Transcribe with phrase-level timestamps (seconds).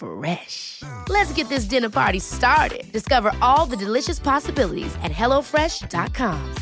[0.00, 0.82] Fresh.
[1.10, 2.90] Let's get this dinner party started.
[2.90, 6.54] Discover all the delicious possibilities at hellofresh.com.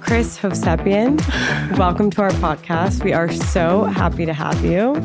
[0.00, 3.04] Chris Hovsepian, welcome to our podcast.
[3.04, 5.00] We are so happy to have you.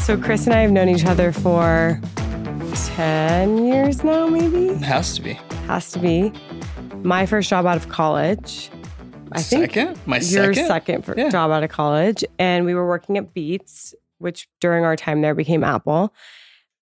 [0.00, 2.00] So, Chris and I have known each other for
[2.74, 4.68] 10 years now, maybe?
[4.68, 5.34] It has to be.
[5.66, 6.32] Has to be.
[7.02, 8.70] My first job out of college.
[9.32, 9.98] I think Second?
[10.06, 11.04] My your second?
[11.04, 11.28] second Yeah.
[11.30, 12.24] job out of college.
[12.38, 16.12] And we were working at Beats, which during our time there became Apple.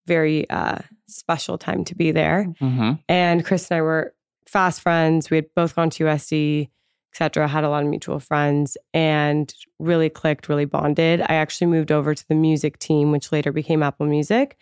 [0.06, 2.46] Very uh, special time to be there.
[2.60, 2.92] Mm-hmm.
[3.08, 4.14] And Chris and I were
[4.46, 5.30] fast friends.
[5.30, 9.52] We had both gone to USC, et cetera, had a lot of mutual friends and
[9.78, 11.20] really clicked, really bonded.
[11.20, 14.56] I actually moved over to the music team, which later became Apple Music.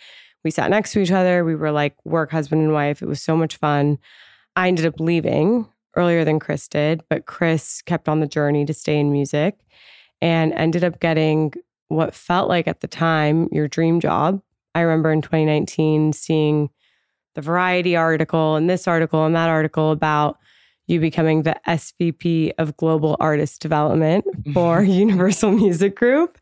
[0.46, 1.44] We sat next to each other.
[1.44, 3.02] We were like work husband and wife.
[3.02, 3.98] It was so much fun.
[4.54, 8.72] I ended up leaving earlier than Chris did, but Chris kept on the journey to
[8.72, 9.58] stay in music
[10.20, 11.52] and ended up getting
[11.88, 14.40] what felt like at the time your dream job.
[14.76, 16.70] I remember in 2019 seeing
[17.34, 20.38] the Variety article and this article and that article about
[20.86, 24.52] you becoming the SVP of Global Artist Development mm-hmm.
[24.52, 26.38] for Universal Music Group.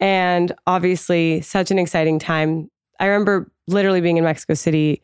[0.00, 2.72] And obviously, such an exciting time.
[3.00, 5.02] I remember literally being in Mexico City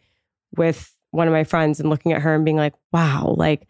[0.56, 3.66] with one of my friends and looking at her and being like, wow, like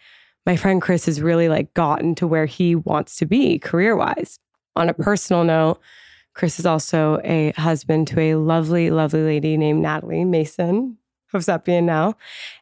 [0.47, 4.39] my friend Chris has really like gotten to where he wants to be career wise.
[4.75, 5.81] On a personal note,
[6.35, 10.97] Chris is also a husband to a lovely, lovely lady named Natalie Mason,
[11.33, 12.17] Hovsepian now,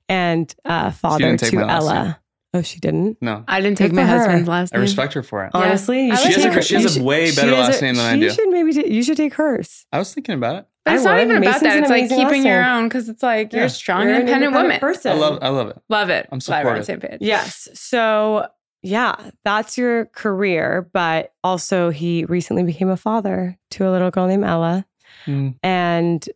[0.08, 2.20] and uh, father to Ella.
[2.52, 2.60] Name.
[2.60, 3.18] Oh, she didn't?
[3.20, 3.44] No.
[3.48, 4.18] I didn't take Good my for her.
[4.18, 4.78] husband's last name.
[4.78, 4.88] I name.
[4.88, 5.50] respect her for it.
[5.54, 5.60] Yeah.
[5.60, 6.52] Honestly, you I should like take her.
[6.54, 8.30] her- She has a way better has last name than I she do.
[8.30, 9.86] should maybe ta- you should take hers.
[9.92, 10.66] I was thinking about it.
[10.84, 11.22] But it's I not would.
[11.24, 11.76] even about Mason's that.
[11.76, 12.78] an It's like amazing keeping your hustle.
[12.78, 13.66] own because it's like you're Yeah.
[13.66, 14.80] a strong, You're an independent, woman.
[14.80, 15.12] person.
[15.12, 15.78] I love I love it.
[15.88, 16.28] Love it.
[16.32, 17.02] I'm Glad we're on the supportive.
[17.02, 17.18] same page.
[17.20, 17.68] Yes.
[17.74, 18.46] So,
[18.82, 20.88] yeah, that's your career.
[20.92, 24.86] But also, he recently became a father to a little girl named Ella.
[25.26, 25.54] Mm.
[25.62, 26.26] And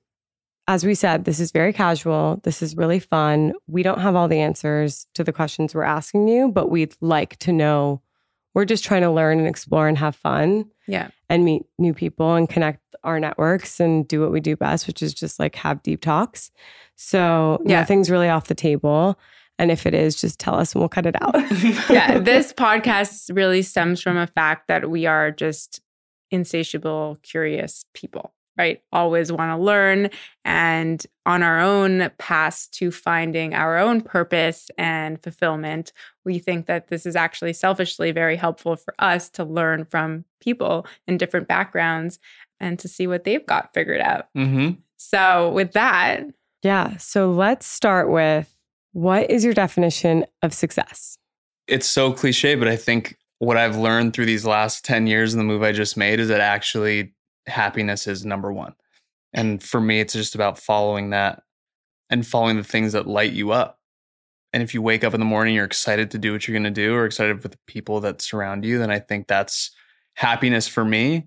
[0.66, 2.40] as we said, this is very casual.
[2.42, 3.52] This is really fun.
[3.66, 7.36] We don't have all the answers to the questions we're asking you, but we'd like
[7.40, 8.00] to know.
[8.54, 11.08] We're just trying to learn and explore and have fun Yeah.
[11.28, 15.02] and meet new people and connect our networks and do what we do best, which
[15.02, 16.50] is just like have deep talks.
[16.94, 17.80] So Yeah.
[17.80, 19.18] nothing's really off the table.
[19.58, 21.34] And if it is, just tell us and we'll cut it out.
[21.90, 25.80] yeah, this podcast really stems from a fact that we are just
[26.30, 28.82] insatiable, curious people, right?
[28.92, 30.10] Always want to learn
[30.44, 35.92] and on our own path to finding our own purpose and fulfillment,
[36.24, 40.86] we think that this is actually selfishly very helpful for us to learn from people
[41.06, 42.18] in different backgrounds
[42.60, 44.28] and to see what they've got figured out.
[44.36, 44.80] Mm-hmm.
[44.96, 46.24] So, with that,
[46.64, 46.96] yeah.
[46.96, 48.52] So let's start with
[48.92, 51.18] what is your definition of success?
[51.68, 55.38] It's so cliche, but I think what I've learned through these last 10 years in
[55.38, 57.12] the move I just made is that actually
[57.46, 58.74] happiness is number one.
[59.32, 61.42] And for me, it's just about following that
[62.10, 63.78] and following the things that light you up.
[64.52, 66.62] And if you wake up in the morning, you're excited to do what you're going
[66.62, 69.72] to do or excited with the people that surround you, then I think that's
[70.14, 71.26] happiness for me.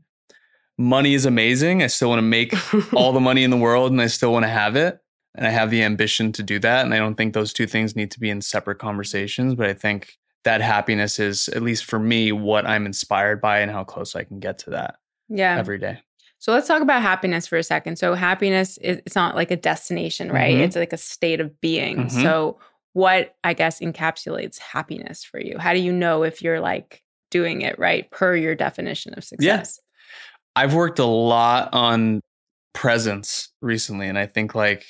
[0.78, 1.84] Money is amazing.
[1.84, 2.54] I still want to make
[2.94, 5.00] all the money in the world and I still want to have it.
[5.36, 6.86] And I have the ambition to do that.
[6.86, 9.74] And I don't think those two things need to be in separate conversations, but I
[9.74, 10.13] think
[10.46, 14.24] that happiness is, at least for me, what I'm inspired by and how close I
[14.24, 14.96] can get to that
[15.28, 15.58] Yeah.
[15.58, 16.00] every day.
[16.39, 17.98] So let's talk about happiness for a second.
[17.98, 20.56] So happiness is it's not like a destination, right?
[20.56, 20.62] Mhm.
[20.62, 22.06] It's like a state of being.
[22.06, 22.24] Mhm.
[22.24, 22.60] So
[22.94, 25.57] what I guess encapsulates happiness for you?
[25.57, 29.80] How do you know if you're like doing it right per your definition of success?
[30.56, 32.22] I've worked a lot on
[32.74, 34.07] presence recently.
[34.07, 34.86] And I think, like,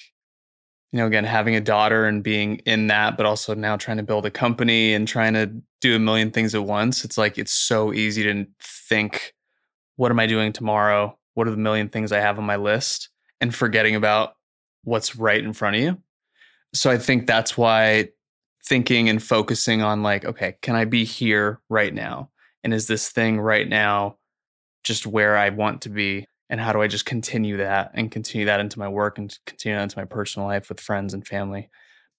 [0.91, 4.03] you know, again, having a daughter and being in that, but also now trying to
[4.03, 5.51] build a company and trying to
[5.81, 7.03] do a million things at once.
[7.05, 9.33] It's like, it's so easy to think,
[9.95, 11.17] what am I doing tomorrow?
[11.37, 13.09] What are the million things I have on my list?
[13.41, 14.33] And forgetting about
[14.83, 16.01] what's right in front of you.
[16.73, 18.09] So I think that's why
[18.65, 22.31] thinking and focusing on, like, okay, can I be here right now?
[22.63, 24.17] And is this thing right now
[24.83, 26.25] just where I want to be?
[26.49, 29.77] And how do I just continue that and continue that into my work and continue
[29.77, 31.69] that into my personal life with friends and family?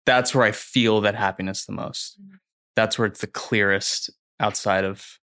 [0.06, 2.22] That's where I feel that happiness the most.
[2.22, 2.36] Mm-hmm.
[2.76, 5.18] That's where it's the clearest outside of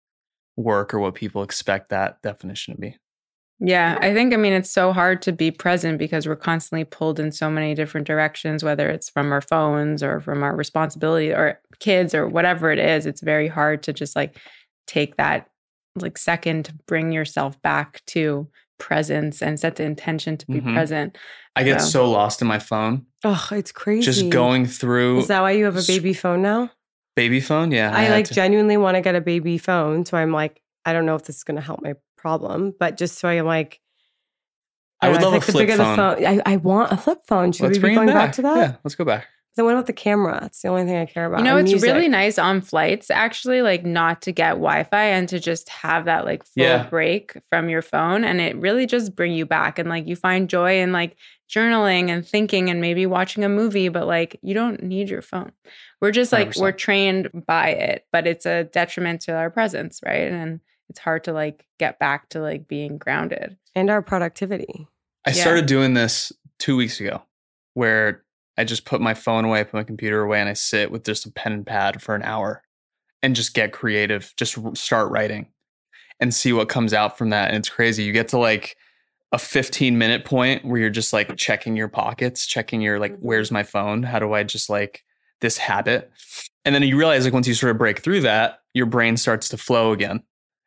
[0.56, 2.96] work or what people expect that definition to be.
[3.66, 7.18] Yeah, I think I mean it's so hard to be present because we're constantly pulled
[7.18, 11.60] in so many different directions whether it's from our phones or from our responsibility or
[11.80, 13.06] kids or whatever it is.
[13.06, 14.36] It's very hard to just like
[14.86, 15.48] take that
[15.96, 20.74] like second to bring yourself back to presence and set the intention to be Mhm.
[20.74, 21.16] present.
[21.56, 24.02] I get so lost in my phone, Oh, it's crazy.
[24.04, 26.70] just going through Is that why you have a baby phone now?
[27.16, 27.70] baby phone.
[27.70, 27.96] Yeah.
[27.96, 30.04] I had like to- genuinely want to get a baby phone.
[30.04, 32.96] So I'm like, I don't know if this is going to help my problem, but
[32.96, 33.80] just so I'm like,
[35.02, 36.24] I would know, love a flip bigger the phone.
[36.24, 37.52] I, I want a flip phone.
[37.52, 38.14] Should Let's we be it going back.
[38.14, 38.32] back.
[38.36, 38.56] to that?
[38.56, 39.26] Yeah, let's go back.
[39.56, 40.40] Then what about the camera?
[40.46, 41.38] It's the only thing I care about.
[41.40, 41.92] You know, it's music.
[41.92, 46.24] really nice on flights actually, like not to get Wi-Fi and to just have that
[46.24, 46.88] like full Yeah.
[46.88, 50.48] break from your phone, and it really just bring you back and like you find
[50.48, 51.16] joy in like
[51.54, 55.52] journaling and thinking and maybe watching a movie, but like you don't need your phone.
[56.00, 56.60] We're just like 100%.
[56.62, 60.32] we're trained by it, but it's a detriment to our presence, right?
[60.32, 63.56] And it's hard to like get back to like being grounded.
[63.76, 64.86] and our productivity.
[65.26, 65.40] I Yeah.
[65.42, 67.22] started doing this two weeks ago
[67.72, 68.22] where
[68.56, 71.26] I just put my phone away, put my computer away, and I sit with just
[71.26, 72.62] a pen and pad for an hour
[73.20, 75.48] and just get creative, just start writing
[76.20, 77.48] and see what comes out from that.
[77.48, 78.04] And it's crazy.
[78.04, 78.76] You get to like
[79.32, 83.26] a 15 minute point where you're just like checking your pockets, checking your like, mm-hmm.
[83.26, 84.04] where's my phone?
[84.04, 85.02] How do I just like
[85.40, 86.12] this habit?
[86.64, 89.48] And then you realize like once you sort of break through that, your brain starts
[89.48, 90.22] to flow again.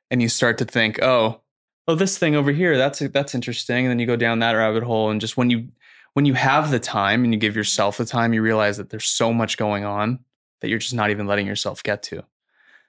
[0.09, 1.41] And you start to think, oh,
[1.87, 3.85] oh, this thing over here, that's that's interesting.
[3.85, 5.09] And then you go down that rabbit hole.
[5.09, 5.67] And just when you
[6.13, 9.05] when you have the time and you give yourself the time, you realize that there's
[9.05, 10.19] so much going on
[10.61, 12.23] that you're just not even letting yourself get to.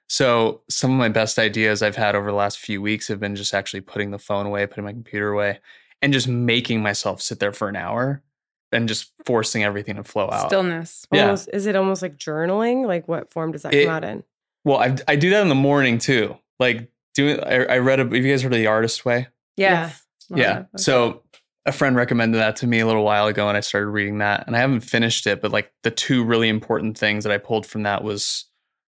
[0.07, 3.35] So some of my best ideas I've had over the last few weeks have been
[3.35, 5.59] just actually putting the phone away, putting my computer away,
[6.01, 8.23] and just making myself sit there for an hour
[8.71, 10.47] and just forcing everything to flow out.
[10.47, 11.05] Stillness.
[11.11, 11.25] Yeah.
[11.25, 12.87] Almost, Is it almost like journaling?
[12.87, 14.23] Like what form does that It- come out in?
[14.65, 16.35] well, I, I do that in the morning too.
[16.59, 19.27] Like doing, I, I read, a, have you guys heard of the artist way?
[19.57, 20.01] Yes.
[20.29, 20.53] Love yeah.
[20.53, 20.81] that book.
[20.81, 21.23] So
[21.65, 24.45] a friend recommended that to me a little while ago, and I started reading that.
[24.47, 27.65] And I haven't finished it, but like the two really important things that I pulled
[27.65, 28.45] from that was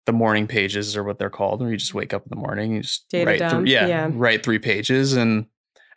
[0.07, 2.73] the morning pages, or what they're called, where you just wake up in the morning,
[2.73, 4.11] you just Data write, dump, three, yeah, yeah.
[4.11, 5.45] write three pages, and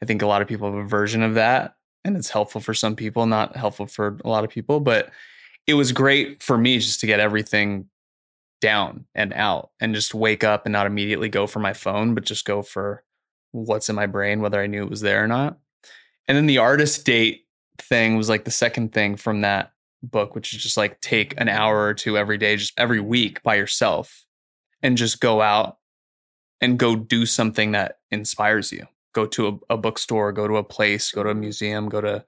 [0.04, 2.74] I think a lot of people have a version of that, and it's helpful for
[2.74, 5.12] some people, not helpful for a lot of people, but
[5.66, 7.86] it was great for me just to get everything
[8.62, 12.24] down and out and just wake up and not immediately go for my phone, but
[12.24, 13.04] just go for
[13.52, 15.58] what's in my brain, whether I knew it was there or not.
[16.28, 17.46] And then the artist date
[17.78, 21.50] thing was like the second thing from that book, which is just like take an
[21.50, 24.26] hour or two every day, just every week by yourself
[24.82, 25.78] and just go out
[26.62, 28.86] and go do something that inspires you.
[29.14, 32.24] Go to a, a bookstore, go to a place, go to a museum, go to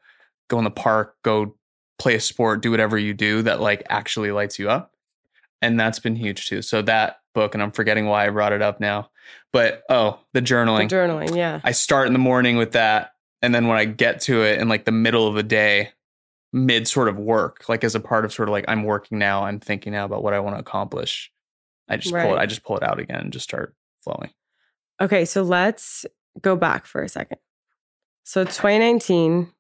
[0.50, 1.56] go in the park, go
[1.98, 4.93] play a sport, do whatever you do that like actually lights you up.
[5.64, 6.62] And that's been huge too.
[6.62, 9.10] So that book, and I'm forgetting why I brought it up now,
[9.52, 10.90] but oh, the The journaling.
[10.90, 11.60] journaling, yeah.
[11.64, 13.12] I start in the morning with that.
[13.42, 15.90] And then when I get to it in like the middle of the day,
[16.52, 19.44] mid sort of work, like as a part of sort of like I'm working now,
[19.46, 21.32] I'm thinking now about what I want to accomplish.
[21.90, 24.30] I just pull it, I just pull it out again and just start flowing.
[25.02, 26.06] Okay, so let's
[26.42, 27.40] go back for a second.
[28.24, 29.52] So 2019,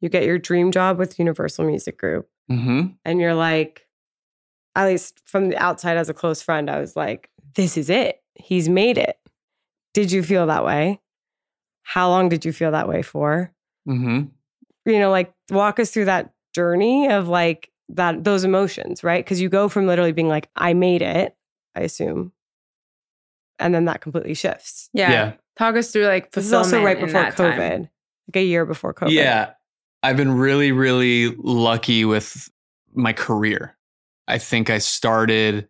[0.00, 2.88] you get your dream job with Universal Music Group, Mm-hmm.
[3.04, 3.86] and you're like,
[4.76, 8.22] at least from the outside as a close friend, I was like, this is it.
[8.34, 9.18] He's made it.
[9.94, 11.00] Did you feel that way?
[11.82, 13.52] How long did you feel that way for?
[13.88, 14.26] Mm-hmm.
[14.86, 19.24] You know, like walk us through that journey of like that those emotions, right?
[19.24, 21.36] Because you go from literally being like, I made it,
[21.74, 22.32] I assume.
[23.58, 24.88] And then that completely shifts.
[24.92, 25.10] yeah.
[25.10, 25.32] Yeah.
[25.58, 27.58] Talk us through like This is also right before that time.
[27.58, 27.80] COVID,
[28.28, 29.12] like a year before COVID.
[29.12, 29.50] Yeah.
[30.02, 32.48] I've been really, really lucky with
[32.94, 33.76] my career.
[34.30, 35.68] I think I started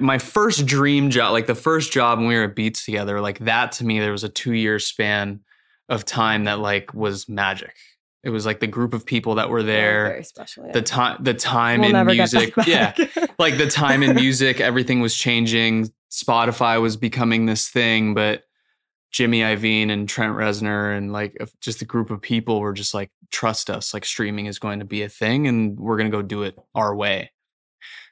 [0.00, 3.38] my first dream job, like the first job when we were at Beats together, like
[3.40, 5.40] that to me, there was a two year span
[5.88, 7.74] of time that like was magic.
[8.22, 10.66] It was like the group of people that were there, Very special.
[10.66, 10.72] Yeah.
[10.72, 12.54] the time, the time We'll in music.
[12.66, 12.94] Yeah,
[13.38, 15.90] like the time in music, everything was changing.
[16.10, 18.42] Spotify was becoming this thing, but
[19.10, 23.10] Jimmy Iovine and Trent Reznor and like just a group of people were just like,
[23.30, 26.22] trust us, like streaming is going to be a thing and we're going to go
[26.22, 27.30] do it our way.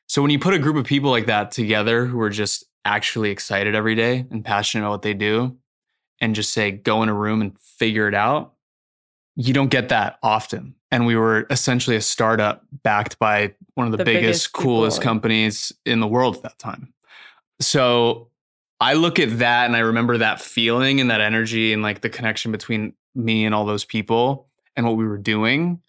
[0.09, 3.31] So when you put a group of people like that together who are just actually
[3.31, 5.57] excited every day and passionate about what they do
[6.21, 8.55] and just say, go in a room and figure it out,
[9.37, 10.75] you don't get that often.
[10.91, 15.03] And we were essentially a startup backed by one of the, The biggest, biggest coolest
[15.03, 16.95] companies in the world at that time.
[17.61, 18.31] So
[18.81, 22.09] I look at that and I remember that feeling and that energy and like the
[22.09, 25.83] connection between me and all those people and what we were doing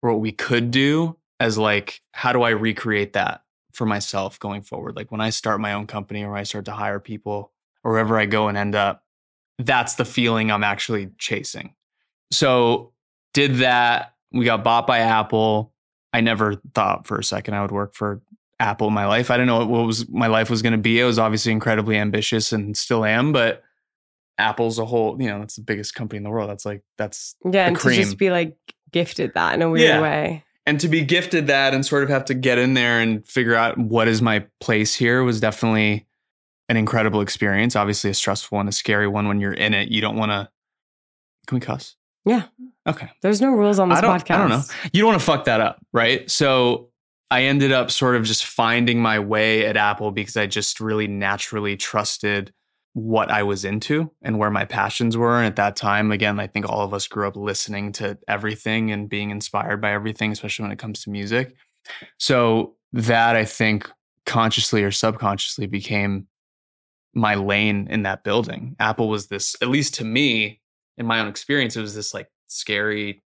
[0.00, 3.42] or what we could do as like, how do I recreate that
[3.78, 4.96] for myself going forward?
[4.96, 8.18] Like when I start my own company or I start to hire people or wherever
[8.18, 9.02] I go and end up,
[9.58, 11.74] that's the feeling I'm actually chasing.
[12.30, 12.92] So
[13.32, 14.14] did that.
[14.32, 15.72] We got bought by Apple.
[16.12, 18.20] I never thought for a second I would work for
[18.60, 19.30] Apple in my life.
[19.30, 21.00] I didn't know what was my life was going to be.
[21.00, 23.62] I was obviously incredibly ambitious and still am, but
[24.38, 26.50] Apple's a whole, you know, that's the biggest company in the world.
[26.50, 28.56] That's like that's yeah, and to just be like
[28.90, 30.00] gifted that in a weird Yeah.
[30.02, 30.44] way.
[30.68, 33.54] And to be gifted that and sort of have to get in there and figure
[33.54, 36.06] out what is my place here was definitely
[36.68, 37.74] an incredible experience.
[37.74, 39.88] Obviously a stressful and a scary one when you're in it.
[39.88, 40.50] You don't want to
[41.46, 41.96] Can we cuss?
[42.26, 42.42] Yeah.
[42.86, 43.08] Okay.
[43.22, 44.34] There's no rules on this I podcast.
[44.34, 44.62] I don't know.
[44.92, 46.30] You don't want to fuck that up, right?
[46.30, 46.90] So
[47.30, 51.06] I ended up sort of just finding my way at Apple because I just really
[51.06, 52.52] naturally trusted
[52.98, 55.36] what I was into and where my passions were.
[55.36, 58.90] And at that time, again, I think all of us grew up listening to everything
[58.90, 61.54] and being inspired by everything, especially when it comes to music.
[62.18, 63.90] So that I think
[64.26, 66.26] consciously or subconsciously became
[67.14, 68.74] my lane in that building.
[68.80, 70.60] Apple was this, at least to me,
[70.96, 73.22] in my own experience, it was this like scary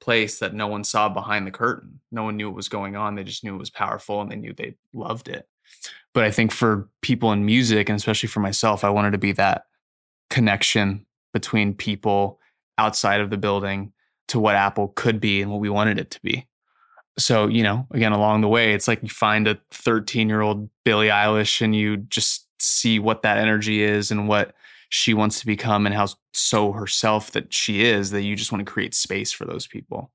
[0.00, 2.00] place that no one saw behind the curtain.
[2.12, 3.14] No one knew what was going on.
[3.14, 5.48] They just knew it was powerful and they knew they loved it.
[6.14, 9.32] But I think for people in music, and especially for myself, I wanted to be
[9.32, 9.64] that
[10.30, 12.40] connection between people
[12.78, 13.92] outside of the building
[14.28, 16.46] to what Apple could be and what we wanted it to be.
[17.18, 20.68] So, you know, again, along the way, it's like you find a 13 year old
[20.84, 24.54] Billie Eilish and you just see what that energy is and what
[24.88, 28.64] she wants to become and how so herself that she is that you just want
[28.64, 30.10] to create space for those people.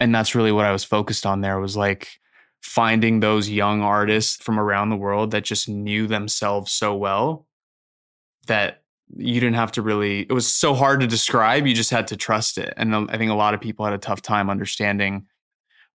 [0.00, 2.20] And that's really what I was focused on there was like
[2.62, 7.46] finding those young artists from around the world that just knew themselves so well
[8.46, 8.82] that
[9.16, 12.16] you didn't have to really it was so hard to describe you just had to
[12.16, 12.74] trust it.
[12.76, 15.26] And um, i think a lot of people had a tough time understanding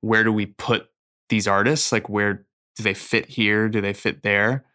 [0.01, 0.87] where do we put
[1.29, 1.91] these artists?
[1.91, 3.69] Like where do they fit here?
[3.69, 4.65] Do they fit there?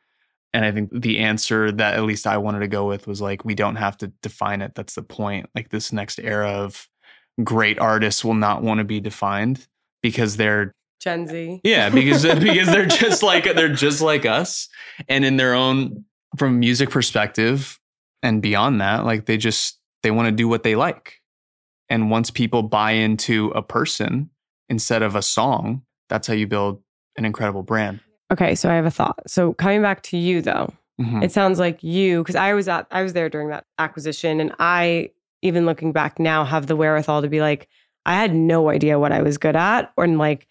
[0.55, 3.45] And i think the answer that at least i wanted to go with was like
[3.45, 4.75] we don't have to define it.
[4.75, 5.49] That's the point.
[5.55, 6.89] Like this next era of
[7.43, 9.67] great artists will not want to be defined
[10.03, 11.61] because they're Gen Z.
[11.65, 14.69] yeah, because because they're just like they're just like us,
[15.09, 16.05] and in their own
[16.37, 17.79] from music perspective
[18.23, 21.21] and beyond that, like they just they want to do what they like,
[21.89, 24.31] and once people buy into a person
[24.69, 26.83] instead of a song, that's how you build
[27.17, 28.01] an incredible brand.
[28.33, 29.19] Okay, so I have a thought.
[29.27, 31.23] So coming back to you though, Mhm.
[31.23, 34.53] it sounds like you because I was at I was there during that acquisition, and
[34.59, 35.11] I
[35.43, 37.69] even looking back now have the wherewithal to be like
[38.05, 40.48] I had no idea what I was good at or like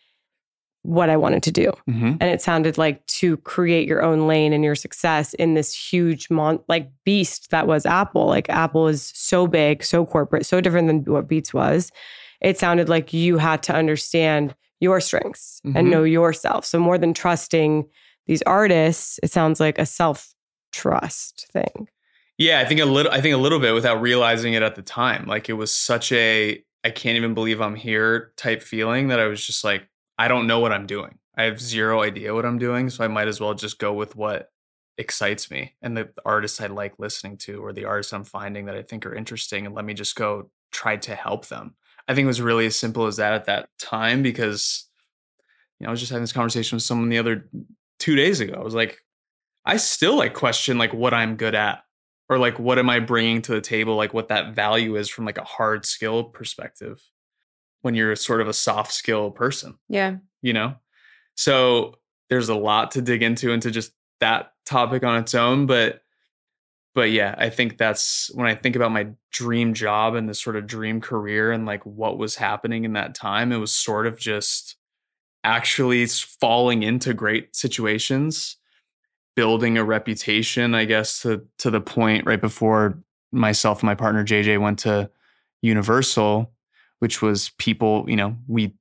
[0.83, 1.73] what I wanted to do.
[1.89, 2.17] Mhm.
[2.21, 6.29] And it sounded like to create your own lane and your success in this huge
[6.29, 8.25] mon like beast that was Apple.
[8.27, 11.91] Like Apple is so big, so corporate, so different than what Beats was.
[12.41, 15.73] It sounded like you had to understand your strengths Mhm.
[15.75, 16.63] and know yourself.
[16.65, 17.85] So more than trusting
[18.27, 20.33] these artists, it sounds like a self
[20.71, 21.87] trust thing.
[22.37, 23.11] Yeah, I think a little.
[23.11, 25.25] I think a little bit without realizing it at the time.
[25.25, 29.25] Like it was such a I can't even believe I'm here type feeling that I
[29.25, 31.19] was just like I don't know what I'm doing.
[31.37, 34.15] I have zero idea what I'm doing, so I might as well just go with
[34.15, 34.49] what
[34.97, 38.75] excites me and the artists I like listening to or the artists I'm finding that
[38.75, 41.75] I think are interesting and let me just go try to help them.
[42.07, 44.85] I think it was really as simple as that at that time because
[45.79, 47.47] you know, I was just having this conversation with someone the other
[47.99, 48.55] 2 days ago.
[48.55, 48.99] I was like
[49.65, 51.83] I still like question like what I'm good at
[52.29, 55.25] or like what am I bringing to the table like what that value is from
[55.25, 56.99] like a hard skill perspective
[57.81, 60.17] when you're sort of a soft skill person Yeah.
[60.41, 60.75] you know
[61.35, 61.95] so
[62.29, 66.01] there's a lot to dig into into just that topic on its own but
[66.95, 70.55] but yeah i think that's when i think about my dream job and this sort
[70.55, 74.19] of dream career and like what was happening in that time it was sort of
[74.19, 74.75] just
[75.43, 78.57] actually falling into great situations
[79.35, 84.25] building a reputation, I guess, to to the point right before myself and my partner
[84.25, 85.11] JJ went to
[85.61, 86.51] Universal,
[86.99, 88.73] which was people, you know, we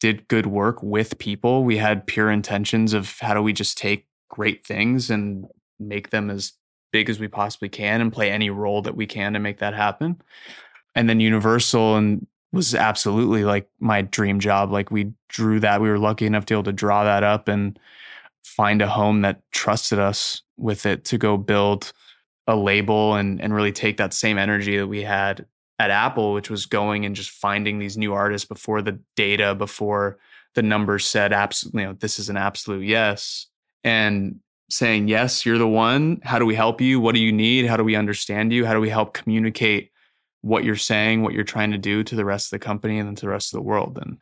[0.00, 1.64] did good work with people.
[1.64, 5.46] We had pure intentions of how do we just take great things and
[5.80, 6.52] make them as
[6.92, 9.74] big as we possibly can and play any role that we can to make that
[9.74, 10.20] happen.
[10.94, 14.72] And then Universal and was absolutely like my dream job.
[14.72, 15.80] Like we drew that.
[15.80, 17.78] We were lucky enough to be able to draw that up and
[18.42, 21.92] find a home that trusted us with it to go build
[22.46, 25.44] a label and and really take that same energy that we had
[25.78, 30.18] at Apple, which was going and just finding these new artists before the data, before
[30.54, 33.46] the numbers said absolutely, you know, this is an absolute yes.
[33.84, 36.20] And saying, yes, you're the one.
[36.22, 37.00] How do we help you?
[37.00, 37.66] What do you need?
[37.66, 38.66] How do we understand you?
[38.66, 39.90] How do we help communicate
[40.42, 43.08] what you're saying, what you're trying to do to the rest of the company and
[43.08, 43.98] then to the rest of the world?
[44.00, 44.18] And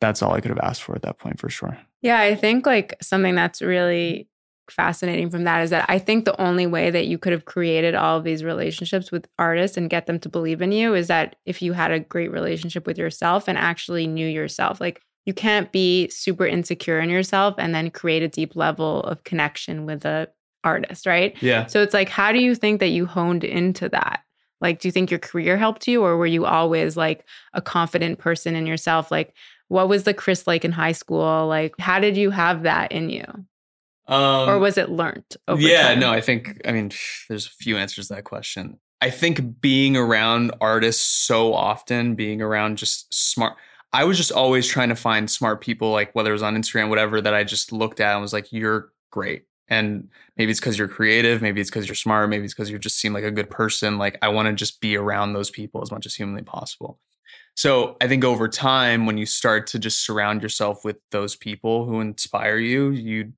[0.00, 1.78] that's all I could have asked for at that point for sure.
[2.00, 4.28] Yeah, I think like something that's really
[4.70, 7.94] fascinating from that is that I think the only way that you could have created
[7.94, 11.36] all of these relationships with artists and get them to believe in you is that
[11.44, 14.80] if you had a great relationship with yourself and actually knew yourself.
[14.80, 19.24] Like you can't be super insecure in yourself and then create a deep level of
[19.24, 20.28] connection with a
[20.64, 21.40] artist, right?
[21.42, 21.66] Yeah.
[21.66, 24.22] So it's like how do you think that you honed into that?
[24.60, 28.18] Like do you think your career helped you or were you always like a confident
[28.18, 29.10] person in yourself?
[29.10, 29.34] Like
[29.68, 31.46] what was the Chris like in high school?
[31.46, 33.24] Like how did you have that in you?
[34.08, 36.00] Um, or was it learned over yeah, time?
[36.00, 36.90] no, I think, I mean,
[37.28, 38.78] there's a few answers to that question.
[39.00, 43.56] I think being around artists so often, being around just smart,
[43.92, 46.88] I was just always trying to find smart people, like whether it was on Instagram,
[46.88, 49.44] whatever, that I just looked at and was like, you're great.
[49.68, 52.78] And maybe it's because you're creative, maybe it's because you're smart, maybe it's because you
[52.78, 53.98] just seem like a good person.
[53.98, 57.00] Like I want to just be around those people as much as humanly possible.
[57.54, 61.86] So I think over time, when you start to just surround yourself with those people
[61.86, 63.32] who inspire you, you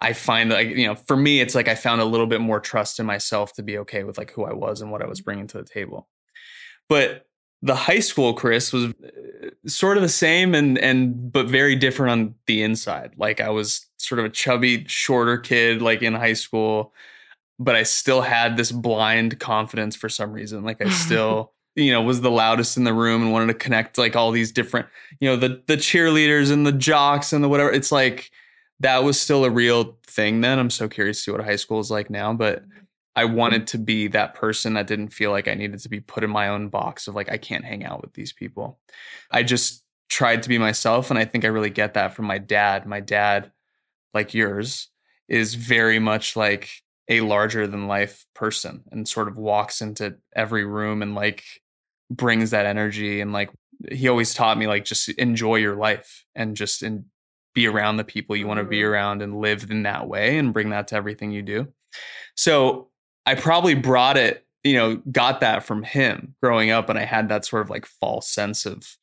[0.00, 2.60] I find that you know, for me, it's like I found a little bit more
[2.60, 5.20] trust in myself to be okay with like who I was and what I was
[5.20, 6.08] bringing to the table.
[6.88, 7.26] But
[7.62, 12.12] the high school Chris was uh, sort of the same and and but very different
[12.12, 13.14] on the inside.
[13.16, 16.92] Like I was sort of a chubby, shorter kid, like in high school,
[17.58, 20.62] but I still had this blind confidence for some reason.
[20.62, 23.98] Like I still you know was the loudest in the room and wanted to connect
[23.98, 24.86] like all these different
[25.20, 28.30] you know the the cheerleaders and the jocks and the whatever it's like
[28.80, 30.58] that was still a real thing then.
[30.58, 32.80] I'm so curious to see what high school is like now, but mm-hmm.
[33.14, 36.22] I wanted to be that person that didn't feel like I needed to be put
[36.22, 38.78] in my own box of like, I can't hang out with these people.
[39.30, 41.08] I just tried to be myself.
[41.08, 42.84] And I think I really get that from my dad.
[42.84, 43.50] My dad,
[44.12, 44.88] like yours,
[45.28, 46.68] is very much like
[47.08, 51.42] a larger than life person and sort of walks into every room and like
[52.10, 53.22] brings that energy.
[53.22, 53.50] And like,
[53.90, 57.04] he always taught me, like, just enjoy your life and just in,
[57.56, 58.88] be around the people you want to be Mm-hmm.
[58.88, 61.66] around and live in that way and bring that to everything you do.
[62.36, 62.90] So
[63.24, 66.90] I probably brought it, you know, got that from him growing up.
[66.90, 68.96] And I had that sort of like false sense of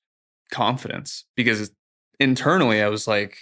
[0.52, 1.72] confidence because
[2.20, 3.38] internally I was like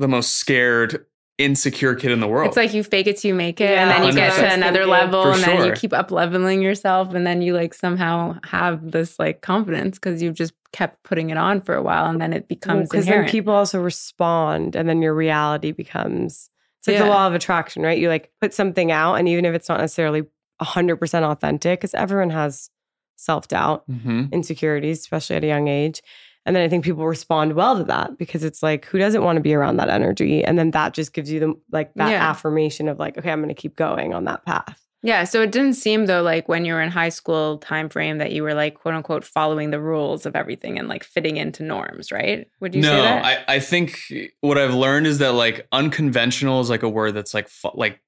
[0.00, 1.06] the most scared,
[1.38, 2.48] insecure kid in the world.
[2.48, 4.86] It's like you fake it till you make it, and then you get to another
[4.86, 8.90] level, For and then you keep up leveling yourself, and then you like somehow have
[8.92, 12.32] this like confidence because you just kept putting it on for a while, and then
[12.32, 17.04] it becomes because then people also respond and then your reality becomes it's like Yeah.
[17.04, 19.78] the law of attraction right you like put something out and even if it's not
[19.80, 20.22] necessarily
[20.60, 22.70] 100% authentic because everyone has
[23.16, 24.32] self-doubt Mhm.
[24.32, 26.02] insecurities especially at a young age
[26.46, 29.36] and then i think people respond well to that because it's like who doesn't want
[29.36, 32.28] to be around that energy and then that just gives you the like that Yeah.
[32.28, 35.50] affirmation of like okay i'm going to keep going on that path yeah, so it
[35.50, 38.54] didn't seem though like when you were in high school time frame that you were
[38.54, 42.46] like quote unquote following the rules of everything and like fitting into norms, right?
[42.60, 43.24] Would you no, say that?
[43.24, 44.00] I, I think
[44.42, 48.00] what I've learned is that like unconventional is like a word that's like like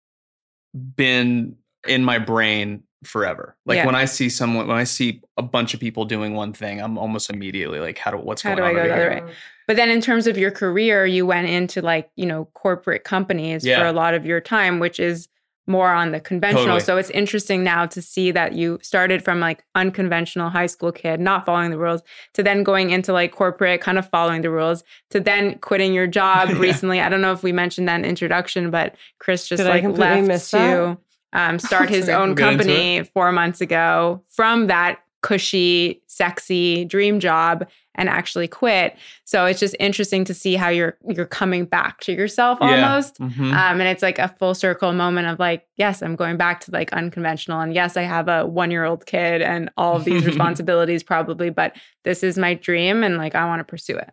[0.73, 3.57] been in my brain forever.
[3.67, 3.87] Like Yeah.
[3.87, 6.99] when I see someone, when I see a bunch of people doing one thing, I'm
[6.99, 9.11] almost immediately like, how do what's How going do I on go over the other
[9.15, 9.27] here?
[9.27, 9.33] way?
[9.67, 13.65] But then in terms of your career, you went into like, you know, corporate companies
[13.81, 15.29] for a lot of your time, which is
[15.67, 16.65] more on the conventional.
[16.67, 16.81] Totally.
[16.81, 21.21] So it's interesting now to see that you started from like unconventional high school kid,
[21.21, 22.03] not following the rules,
[22.35, 26.07] to then going into like corporate, kind of following the rules, to then quitting your
[26.21, 26.59] job Yeah.
[26.59, 27.01] recently.
[27.01, 30.27] I don't know if we mentioned that in introduction, but Chris just Did like left
[30.29, 30.99] miss to that?
[31.35, 36.85] Um, start his own we'll get into company four months ago from that cushy, sexy
[36.85, 38.95] dream job and actually quit.
[39.25, 42.87] So it's just interesting to see how you're you're coming back to yourself Yeah.
[42.87, 43.19] almost.
[43.21, 43.53] Mhm.
[43.53, 46.71] Um, and it's like a full circle moment of like, yes, I'm going back to
[46.73, 47.61] like unconventional.
[47.61, 51.49] And yes, I have a one year old kid and all of these responsibilities probably,
[51.51, 54.11] but this is my dream and like I want to pursue it.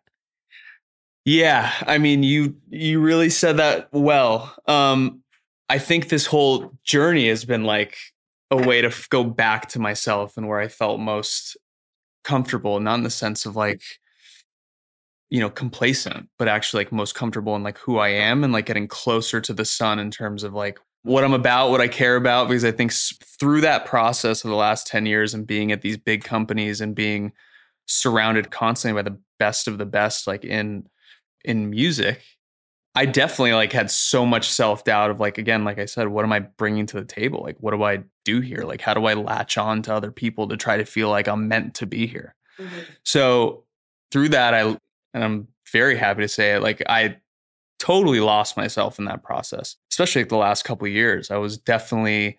[1.25, 4.55] Yeah, I mean, you you really said that well.
[4.65, 5.21] Um,
[5.71, 7.95] I think this whole journey has been like
[8.51, 11.55] a way to f- go back to myself and where I felt most
[12.25, 13.81] comfortable, not in the sense of like,
[15.29, 18.65] you know, complacent, but actually like most comfortable in like who I am and like
[18.65, 22.17] getting closer to the sun in terms of like what I'm about, what I care
[22.17, 22.49] about.
[22.49, 22.91] Because I think
[23.39, 26.93] through that process of the last 10 years and being at these big companies and
[26.93, 27.31] being
[27.85, 30.89] surrounded constantly by the best of the best, like in
[31.45, 32.21] in music,
[32.93, 36.25] I definitely like had so much self doubt of like again, like I said, what
[36.25, 37.41] am I bringing to the table?
[37.41, 38.63] Like, what do I do here?
[38.63, 41.47] Like, how do I latch on to other people to try to feel like I'm
[41.47, 42.35] meant to be here?
[42.59, 42.79] Mm-hmm.
[43.03, 43.63] So
[44.11, 44.77] through that, I
[45.13, 46.61] and I'm very happy to say it.
[46.61, 47.17] Like I
[47.79, 51.31] totally lost myself in that process, especially like the last couple of years.
[51.31, 52.37] I was definitely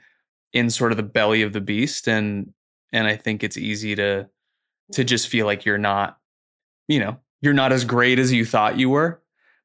[0.53, 2.53] in sort of the belly of the beast, and
[2.93, 4.29] and I think it's easy to
[4.93, 6.19] to just feel like you're not,
[6.88, 9.22] you know, you're not as great as you thought you were.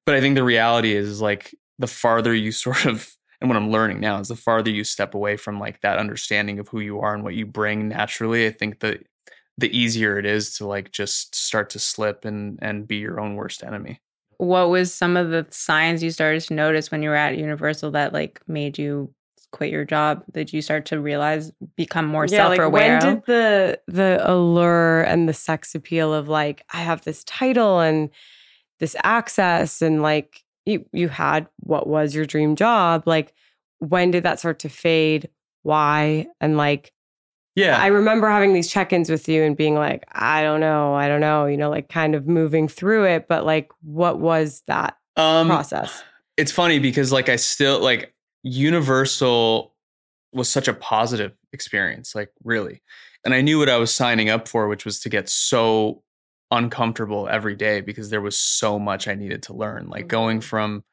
[0.07, 3.57] But I think the reality is, is like the farther you sort of and what
[3.57, 6.79] I'm learning now is the farther you step away from like that understanding of who
[6.79, 9.03] you are and what you bring naturally, I think that
[9.59, 13.35] the easier it is to like just start to slip and and be your own
[13.35, 14.01] worst enemy.
[14.37, 17.91] What was some of the signs you started to notice when you were at Universal
[17.91, 19.13] that like made you
[19.51, 20.23] quit your job?
[20.31, 22.99] Did you start to realize become more Yeah, self-aware?
[22.99, 27.81] when did the the allure and the sex appeal of like I have this title
[27.81, 28.09] and
[28.79, 33.33] this access and like you you had what was your dream job like
[33.79, 35.29] when did that start to fade
[35.63, 36.91] why and like
[37.55, 37.77] Yeah.
[37.77, 41.21] I remember having these check-ins with you and being like I don't know I don't
[41.21, 45.47] know you know like kind of moving through it but like what was that um
[45.47, 46.03] process
[46.37, 48.13] it's funny because like I still like
[48.43, 49.73] Universal
[50.31, 52.81] was such a positive experience, like really.
[53.25, 56.03] And I knew what I was signing up for, which was to get so
[56.51, 59.89] uncomfortable every day because there was so much I needed to learn.
[59.89, 60.47] Like going mm-hmm.
[60.47, 60.83] from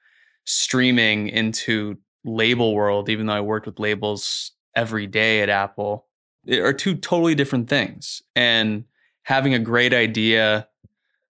[0.44, 6.06] streaming into label world, even though I worked with labels every day at Apple,
[6.46, 8.22] it are two totally different things.
[8.34, 8.84] And
[9.22, 10.68] having a great idea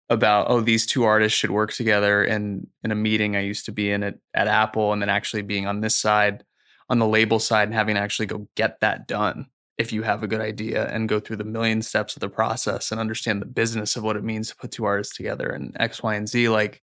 [0.10, 3.72] about oh these two artists should work together and in a meeting I used to
[3.72, 6.44] be in at, at Apple and then actually being on this side
[6.90, 10.22] on the label side and having to actually go get that done if you have
[10.24, 13.46] a good idea and go through the million steps of the process and understand the
[13.46, 16.50] business of what it means to put two artists together and X, Y, and Z.
[16.50, 16.82] Like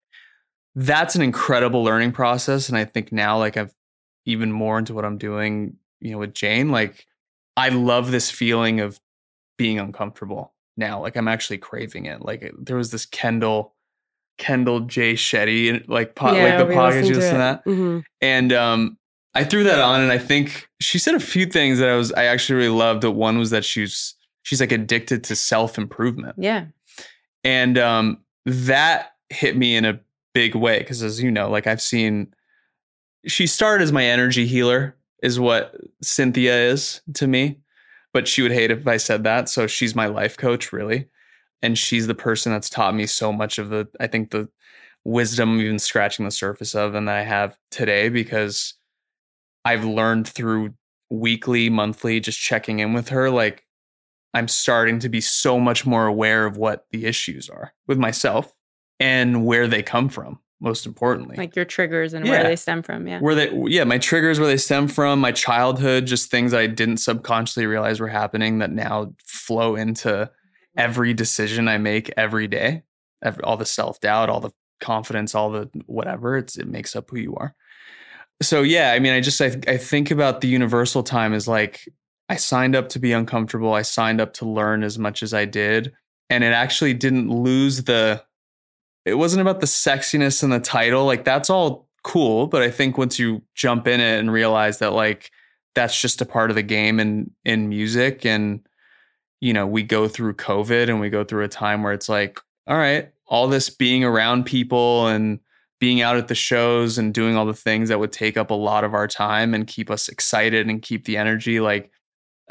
[0.74, 2.68] that's an incredible learning process.
[2.68, 3.74] And I think now like I've
[4.26, 7.06] even more into what I'm doing, you know, with Jane, like
[7.56, 9.00] I love this feeling of
[9.56, 11.00] being uncomfortable now.
[11.00, 12.22] Like I'm actually craving it.
[12.22, 13.74] Like there was this Kendall,
[14.38, 17.38] Kendall Jay Shetty, like po- like the podcast you listened to listen to it.
[17.38, 17.64] that.
[17.66, 18.02] Mhm.
[18.20, 18.96] And um,
[19.34, 22.12] I threw that on, and I think she said a few things that I was
[22.12, 23.02] I actually really loved.
[23.02, 26.66] That one was that she's she's like addicted to self improvement, yeah.
[27.44, 30.00] and um, that hit me in a
[30.34, 32.34] big way because, as you know, like I've seen,
[33.26, 37.58] she started as my energy healer, is what Cynthia is to me,
[38.12, 39.48] but she would hate if I said that.
[39.48, 41.08] So she's my life coach, really,
[41.62, 44.48] and she's the person that's taught me so much of the I think the
[45.04, 48.74] wisdom even scratching the surface of and that I have today because
[49.64, 50.74] I've learned through
[51.10, 53.64] weekly, monthly, just checking in with her, like
[54.32, 58.52] I'm starting to be so much more aware of what the issues are with myself
[59.00, 61.36] and where they come from, most importantly.
[61.36, 62.32] Like your triggers and Yeah.
[62.32, 63.08] where they stem from.
[63.08, 63.18] Yeah.
[63.18, 66.98] where they yeah, my triggers where they stem from, my childhood, just things I didn't
[66.98, 70.80] subconsciously realize were happening that now flow into mm-hmm.
[70.80, 72.84] every decision I make every day.
[73.22, 77.18] Every, all the self-doubt, all the confidence, all the whatever, it's it makes up who
[77.18, 77.54] you are.
[78.42, 81.88] So yeah, I mean, I just I, I think about the universal time as like
[82.28, 83.74] I signed up to be uncomfortable.
[83.74, 85.92] I signed up to learn as much as I did,
[86.30, 88.24] and it actually didn't lose the.
[89.04, 91.04] It wasn't about the sexiness and the title.
[91.04, 94.92] Like that's all cool, but I think once you jump in it and realize that
[94.92, 95.30] like
[95.74, 98.60] that's just a part of the game in in music, and
[99.40, 102.40] you know we go through COVID and we go through a time where it's like,
[102.66, 105.40] all right, all this being around people and
[105.80, 108.54] being out at the shows and doing all the things that would take up a
[108.54, 111.90] lot of our time and keep us excited and keep the energy like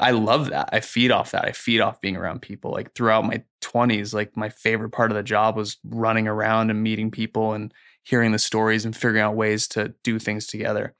[0.00, 0.70] I love that.
[0.72, 1.44] I feed off that.
[1.44, 2.70] I feed off being around people.
[2.70, 6.82] Like throughout my 20s, like my favorite part of the job was running around and
[6.82, 10.94] meeting people and hearing the stories and figuring out ways to do things together.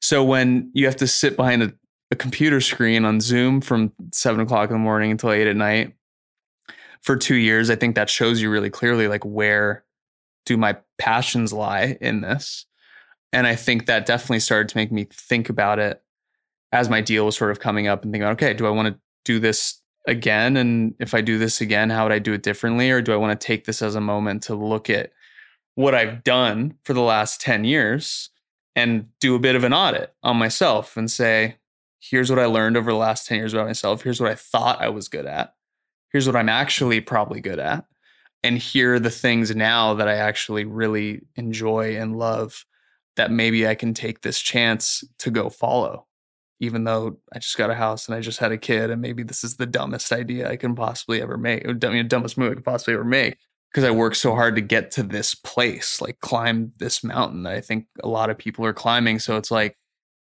[0.00, 1.72] So when you have to sit behind a,
[2.10, 5.92] a computer screen on Zoom from seven o'clock in the morning until eight at night
[7.02, 9.84] for two years, I think that shows you really clearly like where
[10.46, 12.66] do my passions lie in this?
[13.32, 16.02] And I think that definitely started to make me think about it
[16.70, 19.00] as my deal was sort of coming up and thinking, okay, do I want to
[19.24, 20.56] do this again?
[20.56, 22.90] And if I do this again, how would I do it differently?
[22.90, 25.12] Or do I want to take this as a moment to look at
[25.74, 28.30] what I've done for the last 10 years
[28.74, 31.56] and do a bit of an audit on myself and say,
[32.00, 34.02] here's what I learned over the last 10 years about myself.
[34.02, 35.54] Here's what I thought I was good at.
[36.10, 37.84] Here's what I'm actually probably good at.
[38.44, 42.64] And here are the things now that I actually really enjoy and love
[43.16, 46.06] that maybe I can take this chance to go follow,
[46.60, 48.90] even though I just got a house and I just had a kid.
[48.90, 52.52] And maybe this is the dumbest idea I can possibly ever make, or dumbest move
[52.52, 53.36] I could possibly ever make
[53.70, 57.54] because I worked so hard to get to this place, like climb this mountain that
[57.54, 59.18] I think a lot of people are climbing.
[59.18, 59.76] So it's like,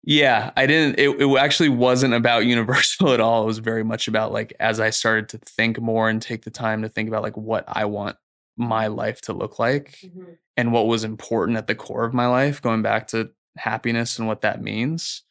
[0.03, 3.43] yeah, I didn't, it, it actually wasn't about Universal at all.
[3.43, 6.51] It was very much about like, as I started to think more and take the
[6.51, 8.17] time to think about like what I want
[8.57, 10.33] my life to look like mm-hmm.
[10.57, 14.27] and what was important at the core of my life, going back to happiness and
[14.27, 15.23] what that means.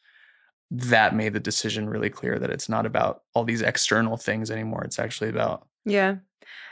[0.71, 4.85] That made the decision really clear that it's not about all these external things anymore.
[4.85, 6.17] It's actually about yeah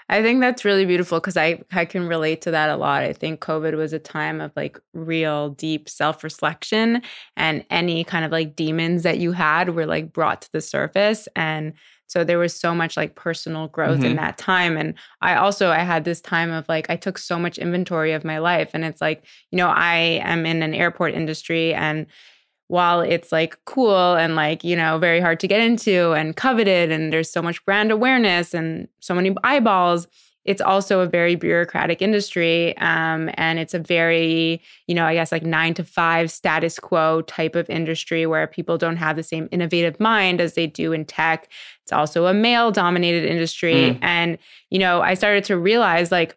[0.09, 3.03] I think that's really beautiful because I I can relate to that a lot.
[3.03, 7.03] I think COVID was a time of like real deep self-reflection
[7.37, 11.29] and any kind of like demons that you had were like brought to the surface
[11.35, 11.73] and
[12.09, 14.11] so there was so much like personal growth mm-hmm.
[14.11, 17.39] in that time and I also I had this time of like I took so
[17.39, 21.15] much inventory of my life and it's like, you know, I am in an airport
[21.15, 22.07] industry and
[22.69, 26.91] while it's like cool and like, you know, very hard to get into and coveted,
[26.91, 30.09] and there's so much brand awareness and so many eyeballs,
[30.45, 32.77] it's also a very bureaucratic industry.
[32.79, 37.23] Um, and it's a very, you know, I guess like nine to five status quo
[37.23, 41.05] type of industry where people don't have the same innovative mind as they do in
[41.05, 41.49] tech.
[41.83, 43.75] It's also a male dominated industry.
[43.75, 43.99] Mm.
[44.03, 44.39] And,
[44.71, 46.37] you know, I started to realize like,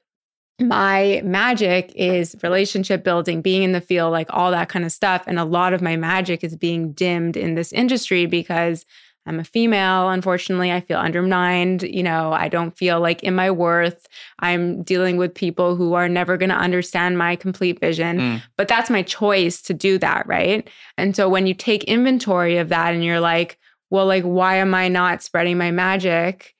[0.59, 5.23] my magic is relationship building, being in the field, like all that kind of stuff.
[5.27, 8.85] And a lot of my magic is being dimmed in this industry because
[9.25, 10.09] I'm a female.
[10.09, 11.83] Unfortunately, I feel undermined.
[11.83, 14.07] You know, I don't feel like in my worth.
[14.39, 18.19] I'm dealing with people who are never going to understand my complete vision.
[18.19, 18.41] Mm.
[18.57, 20.25] But that's my choice to do that.
[20.27, 20.67] Right.
[20.97, 23.59] And so when you take inventory of that and you're like,
[23.91, 26.55] well, like, why am I not spreading my magic?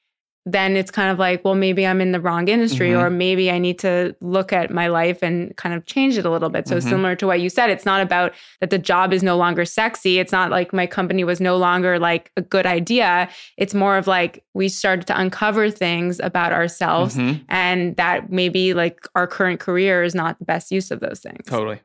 [0.52, 3.02] Then it's kind of like, well, maybe I'm in the wrong industry, mm-hmm.
[3.02, 6.30] or maybe I need to look at my life and kind of change it a
[6.30, 6.68] little bit.
[6.68, 6.90] So, mm-hmm.
[6.90, 10.20] similar to what you said, it's not about that the job is no longer sexy.
[10.20, 13.30] It's not like my company was no longer like a good idea.
[13.58, 17.44] It's more of like we started to uncover things about ourselves mm-hmm.
[17.50, 21.46] and that maybe like our current career is not the best use of those things.
[21.46, 21.80] Totally.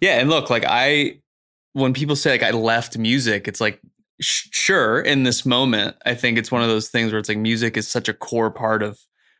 [0.00, 0.18] Yeah.
[0.18, 1.20] And look, like I,
[1.72, 3.80] when people say like I left music, it's like
[4.20, 7.76] sure in this moment i think it's one of those things where it's like music
[7.76, 8.98] is such a core part of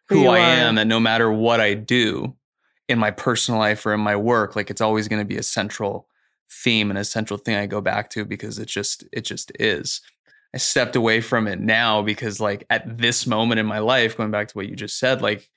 [0.09, 2.35] who, who i am that no matter what i do
[2.89, 5.43] in my personal life or in my work like it's always going to be a
[5.43, 6.09] central
[6.51, 10.01] theme and a central thing i go back to because it just it just is.
[10.53, 14.33] I stepped away from it now because like at this moment in my life going
[14.33, 15.49] back to what you just said like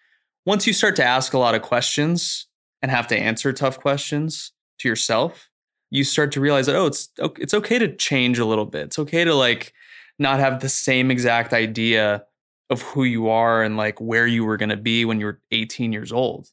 [0.46, 2.46] once you start to ask a lot of questions
[2.82, 5.50] and have to answer tough questions to yourself
[5.94, 8.86] you start to realize that oh it's it's okay to change a little bit.
[8.86, 9.74] It's okay to like
[10.20, 12.24] not have the same exact idea
[12.70, 15.42] of who you are and like where you were going to be when you were
[15.52, 16.50] 18 years old.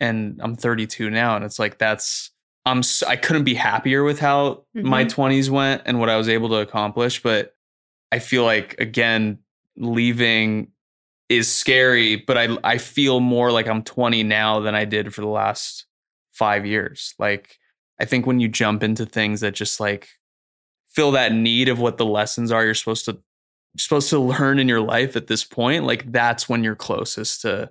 [0.00, 2.32] And i'm 32 now and it's like that's
[2.66, 4.88] i'm so, i couldn't be happier with how mm-hmm.
[4.88, 7.54] my 20s went and what i was able to accomplish but
[8.10, 9.38] i feel like again
[9.76, 10.72] leaving
[11.28, 15.20] is scary but i i feel more like i'm 20 now than i did for
[15.20, 15.86] the last
[16.32, 17.14] 5 years.
[17.18, 17.58] Like
[18.02, 20.08] I think when you jump into things that just like
[20.88, 24.58] fill that need of what the lessons are you're supposed to you're supposed to learn
[24.58, 27.70] in your life at this point, like that's when you're closest to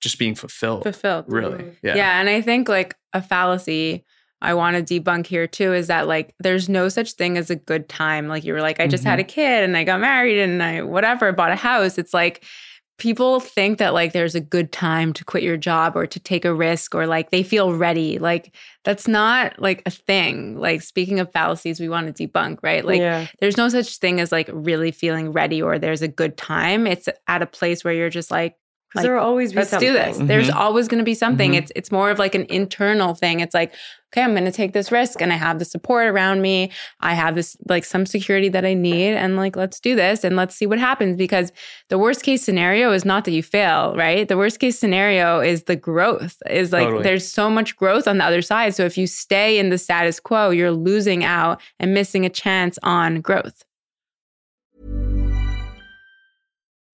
[0.00, 0.84] just being fulfilled.
[0.84, 1.26] Fulfilled.
[1.28, 1.58] Really.
[1.58, 1.86] Mm-hmm.
[1.86, 1.96] Yeah.
[1.96, 2.20] Yeah.
[2.20, 4.04] And I think like a fallacy
[4.40, 7.56] I want to debunk here too is that like there's no such thing as a
[7.56, 8.28] good time.
[8.28, 9.10] Like you were like, I just mm-hmm.
[9.10, 11.98] had a kid and I got married and I whatever, bought a house.
[11.98, 12.44] It's like
[12.98, 16.44] people think that like there's a good time to quit your job or to take
[16.44, 18.18] a risk or like they feel ready.
[18.18, 18.54] Like
[18.84, 20.58] that's not like a thing.
[20.58, 22.84] Like speaking of fallacies we want to debunk right?
[22.84, 23.26] Like yeah.
[23.40, 26.86] there's no such thing as like really feeling ready or there's a good time.
[26.86, 28.56] It's at a place where you're just like
[28.96, 29.88] like, there will always be let's something.
[29.88, 30.16] do this.
[30.16, 30.26] Mm-hmm.
[30.26, 31.52] There's always going to be something.
[31.52, 31.58] Mm-hmm.
[31.58, 33.40] It's it's more of like an internal thing.
[33.40, 33.74] It's like,
[34.12, 36.70] okay, I'm going to take this risk, and I have the support around me.
[37.00, 40.36] I have this like some security that I need, and like let's do this and
[40.36, 41.16] let's see what happens.
[41.16, 41.52] Because
[41.90, 44.26] the worst case scenario is not that you fail, right?
[44.26, 46.42] The worst case scenario is the growth.
[46.48, 47.02] Is like totally.
[47.02, 48.74] there's so much growth on the other side.
[48.74, 52.78] So if you stay in the status quo, you're losing out and missing a chance
[52.82, 53.65] on growth.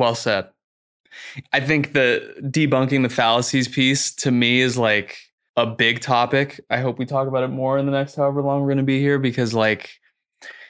[0.00, 0.48] Well said.
[1.52, 5.18] I think the debunking the fallacies piece to me is like
[5.56, 6.60] a big topic.
[6.70, 8.82] I hope we talk about it more in the next however long we're going to
[8.84, 9.98] be here because like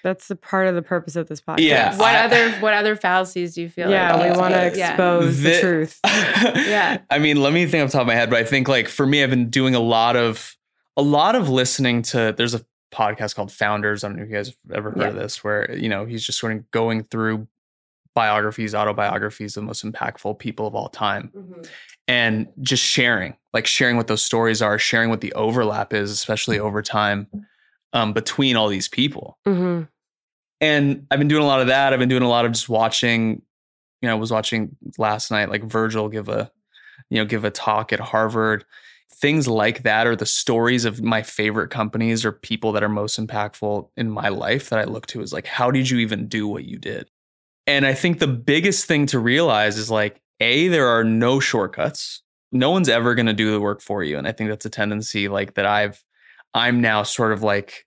[0.03, 1.61] That's the part of the purpose of this podcast.
[1.61, 1.97] Yeah.
[1.97, 3.91] What I- other what other fallacies do you feel?
[3.91, 4.91] Yeah, like we want to Yeah.
[4.93, 6.01] expose the truth.
[6.05, 6.99] Yeah.
[7.11, 8.89] I mean, let me think off the top of my head, but I think like
[8.89, 10.57] for me, I've been doing a lot of
[10.97, 14.03] a lot of listening to there's a podcast called Founders.
[14.03, 16.25] I don't know if you guys have ever heard of this, where you know, he's
[16.25, 17.47] just sort of going through
[18.15, 21.33] biographies, autobiographies of the most impactful people of all time.
[22.09, 26.59] And just sharing, like sharing what those stories are, sharing what the overlap is, especially
[26.59, 27.29] over time,
[27.93, 29.83] um, between all these people hmm
[30.61, 31.93] and I've been doing a lot of that.
[31.93, 33.43] I've been doing a lot of just watching.
[34.03, 36.51] You know, I was watching last night, like Virgil give a,
[37.11, 38.65] you know, give a talk at Harvard.
[39.13, 43.19] Things like that are the stories of my favorite companies or people that are most
[43.19, 46.49] impactful in my life that I look to is like, how did you even do
[46.49, 47.11] what you did?
[47.67, 52.23] And I think the biggest thing to realize is like, A, there are no shortcuts.
[52.53, 54.19] No one's ever going to do the work for you.
[54.19, 56.03] And I think that's a tendency like that I've,
[56.53, 57.87] I'm now sort of like,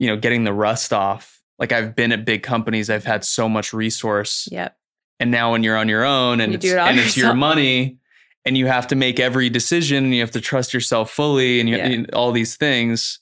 [0.00, 1.40] you know, getting the rust off.
[1.58, 4.48] Like I've been at big companies, I've had so much resource.
[4.50, 4.76] Yep.
[5.20, 7.98] And now when you're on your own and You it's, it and it's your money
[8.44, 11.68] and you have to make every decision and you have to trust yourself fully and
[11.68, 11.86] you, Yeah.
[11.88, 13.20] you- all these things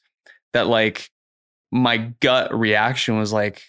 [0.54, 1.10] that like
[1.70, 3.62] my gut reaction was like,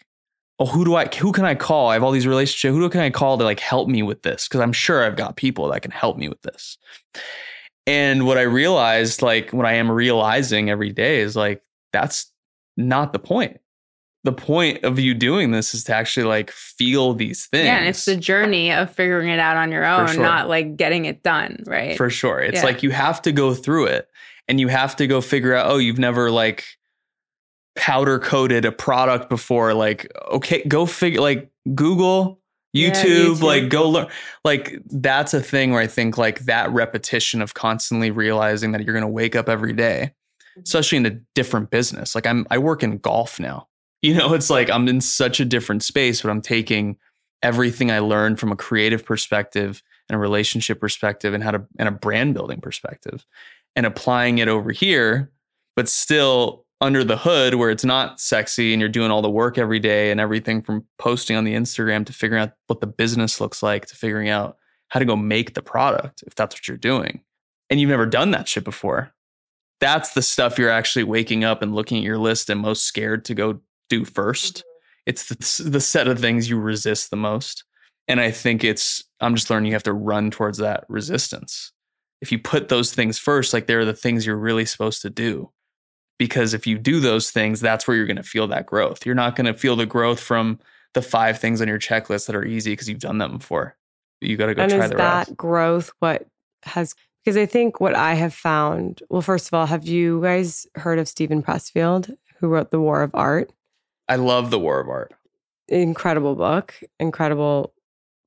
[0.62, 1.90] oh, who do I, who can I call?
[1.90, 2.76] I have all these relationships.
[2.76, 4.48] Who can I call to like help me with this?
[4.48, 6.78] Cause I'm sure I've got people that can help me with this.
[7.88, 12.32] And what I realized, like what I am realizing every day is like, that's
[12.78, 13.60] not the point.
[14.24, 17.66] The point of you doing this is to actually like feel these things.
[17.66, 20.22] Yeah, and it's the journey of figuring it out on your own, sure.
[20.22, 21.98] not like getting it done, right?
[21.98, 22.40] For sure.
[22.40, 22.66] It's Yeah.
[22.66, 24.08] like you have to go through it
[24.48, 26.66] and you have to go figure out, oh, you've never like
[27.76, 29.74] powder coated a product before.
[29.74, 32.40] Like, okay, go figure like Google,
[32.74, 33.42] Yeah, YouTube, YouTube.
[33.42, 34.08] like go learn.
[34.44, 38.94] Like that's a thing where I think like that repetition of constantly realizing that you're
[38.94, 40.62] gonna wake up every day, mm-hmm.
[40.62, 42.16] especially in a different business.
[42.16, 43.68] Like I'm I work in golf now.
[44.04, 46.98] You know, it's like I'm in such a different space, but I'm taking
[47.44, 51.88] everything I learned from a creative perspective and a relationship perspective and how to and
[51.88, 53.28] a brand building perspective
[53.76, 55.32] and applying it over here,
[55.76, 59.60] but still under the hood where it's not sexy and you're doing all the work
[59.60, 63.40] every day and everything from posting on the Instagram to figuring out what the business
[63.40, 64.58] looks like to figuring out
[64.90, 67.22] how to go make the product if that's what you're doing.
[67.70, 69.14] And you've never done that shit before.
[69.80, 73.26] That's the stuff you're actually waking up and looking at your list and most scared
[73.26, 74.68] to go do 1st mm-hmm.
[75.08, 77.64] It's the, the set of things you resist the most.
[78.08, 81.72] And I think it's, I'm just learning you have to run towards that resistance.
[82.22, 85.52] If you put those things first, like they're the things you're really supposed to do.
[86.22, 89.08] Because if you do those things, that's where you're going to feel that growth.
[89.08, 90.60] You're not going to feel the growth from
[90.94, 93.76] the five things on your checklist that are easy because you've done them before.
[94.20, 95.36] You got to go and try is the that rest.
[95.36, 96.28] growth what
[96.62, 96.94] has
[97.26, 99.02] because I think what I have found.
[99.10, 103.02] Well, first of all, have you guys heard of Steven Pressfield, who wrote The War
[103.02, 103.52] of Art?
[104.08, 105.16] I love the War of Art.
[105.70, 107.74] Incredible book, incredible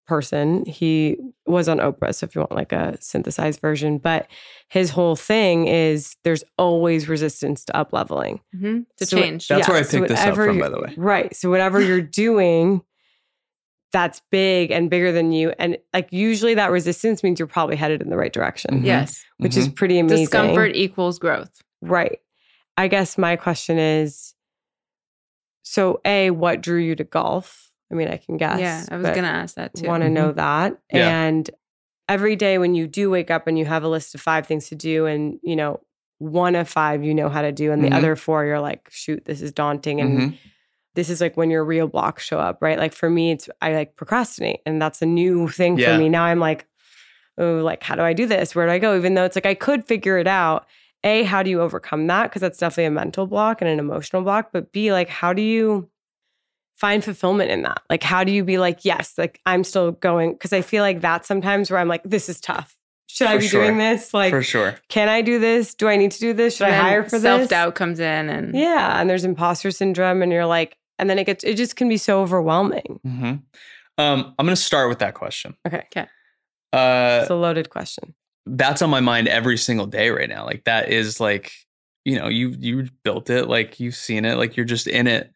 [0.07, 0.65] person.
[0.67, 4.27] He was on Oprah, so if you want like a synthesized version, but
[4.69, 8.41] his whole thing is there's always resistance to up leveling.
[8.59, 9.49] hmm To So- change.
[9.49, 10.95] That's Yeah, where I so picked this up from, by the way.
[10.97, 11.35] Right.
[11.35, 12.83] So whatever you're doing
[13.93, 18.03] that's big and bigger than you and like usually that resistance means you're probably headed
[18.03, 18.85] in the right direction, Mhm.
[18.85, 19.25] yes.
[19.39, 20.25] which is pretty amazing.
[20.25, 21.63] Discomfort equals growth.
[21.81, 22.19] Right.
[22.77, 24.35] I guess my question is
[25.63, 27.71] so A, what drew you to golf?
[27.95, 28.59] I mean, I can guess.
[28.59, 29.87] yeah, I was going to ask that too.
[29.87, 30.77] want to know that.
[30.93, 31.09] Yeah.
[31.25, 31.49] And
[32.09, 34.69] every day when you do wake up and you have a list of five things
[34.69, 35.81] to do, and you know,
[36.19, 37.95] one of five you know how to do, and the Mhm.
[37.97, 40.01] other four you're like, shoot, this is daunting.
[40.01, 40.35] And Mhm.
[40.95, 42.79] this is like when your real blocks show up, right?
[42.79, 45.93] Like for me, it's I like procrastinate, and that's a new thing Yeah.
[45.93, 46.09] for me.
[46.09, 46.67] Now I'm like,
[47.39, 48.55] oh, like how do I do this?
[48.55, 48.97] Where do I go?
[48.97, 50.67] Even though it's like I could figure it out.
[51.07, 52.25] A, how do you overcome that?
[52.31, 54.51] Because that's definitely a mental block and an emotional block.
[54.53, 55.91] But B, like how do you
[56.77, 57.83] find fulfillment in that?
[57.89, 60.33] Like how do you be like, yes, like I'm still going?
[60.33, 62.77] Because I feel like that's sometimes where I'm like, this is tough.
[63.07, 63.63] should I be sure.
[63.63, 64.13] doing this?
[64.13, 64.77] Like, for sure.
[64.89, 65.75] can I do this?
[65.75, 66.57] Do I need to do this?
[66.57, 67.23] Should I hire for this?
[67.23, 71.19] Self doubt comes in, and Yeah, and there's imposter syndrome, and you're like, and then
[71.19, 73.01] it gets, it just can be so overwhelming.
[73.07, 73.35] Mm-hmm.
[73.97, 75.57] Um, I'm going to start with that question.
[75.67, 75.85] Okay,
[76.73, 78.15] Uh, it's a loaded question.
[78.47, 80.45] that's on my mind every single day right now.
[80.45, 81.53] Like that is like,
[82.05, 85.33] you know, you you built it, like you've seen it, like you're just in it,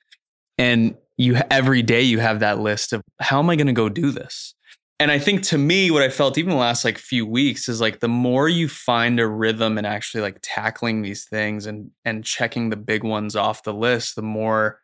[0.59, 3.89] and you every day you have that list of how am I going to go
[3.89, 4.55] do this.
[5.01, 7.81] And I think to me, what I felt even the last like few weeks is
[7.81, 12.25] like the more you find a rhythm and actually like tackling these things and and
[12.25, 14.81] checking the big ones off the list, the more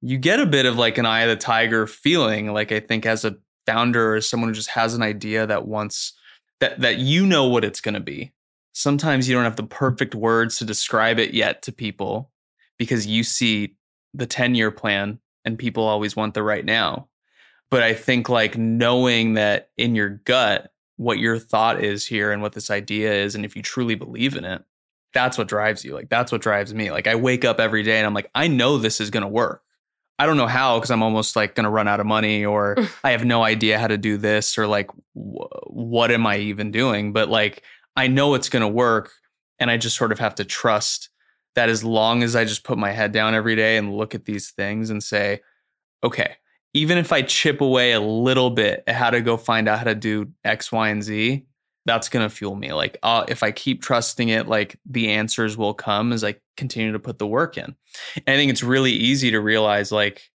[0.00, 2.52] you get a bit of like an eye of the tiger feeling.
[2.52, 3.36] Like I think as a
[3.66, 6.12] founder or someone who just has an idea that wants
[6.60, 8.32] that that you know what it's going to be.
[8.72, 12.30] Sometimes you don't have the perfect words to describe it yet to people
[12.78, 13.74] because you see
[14.12, 17.08] the 10-year plan and people always want the right now.
[17.70, 22.40] But I think like knowing that in your gut what your thought is here and
[22.40, 24.62] what this idea is and if you truly believe in it,
[25.14, 25.94] that's what drives you.
[25.94, 26.90] Like that's what drives me.
[26.90, 29.28] Like I wake up every day and I'm like I know this is going to
[29.28, 29.62] work.
[30.18, 32.76] I don't know how because I'm almost like going to run out of money or
[33.04, 36.70] I have no idea how to do this or like wh- what am I even
[36.70, 37.12] doing?
[37.12, 37.62] But like
[37.94, 39.12] I know it's going to work
[39.58, 41.10] and I just sort of have to trust
[41.56, 44.26] that as long as I just put my head down every day and look at
[44.26, 45.40] these things and say,
[46.04, 46.36] okay,
[46.74, 49.84] even if I chip away a little bit at how to go find out how
[49.84, 51.46] to do X, Y, and Z,
[51.86, 52.72] that's going to fuel me.
[52.72, 56.92] Like uh, if I keep trusting it, like the answers will come as I continue
[56.92, 57.74] to put the work in.
[58.14, 60.30] And I think it's really easy to realize like,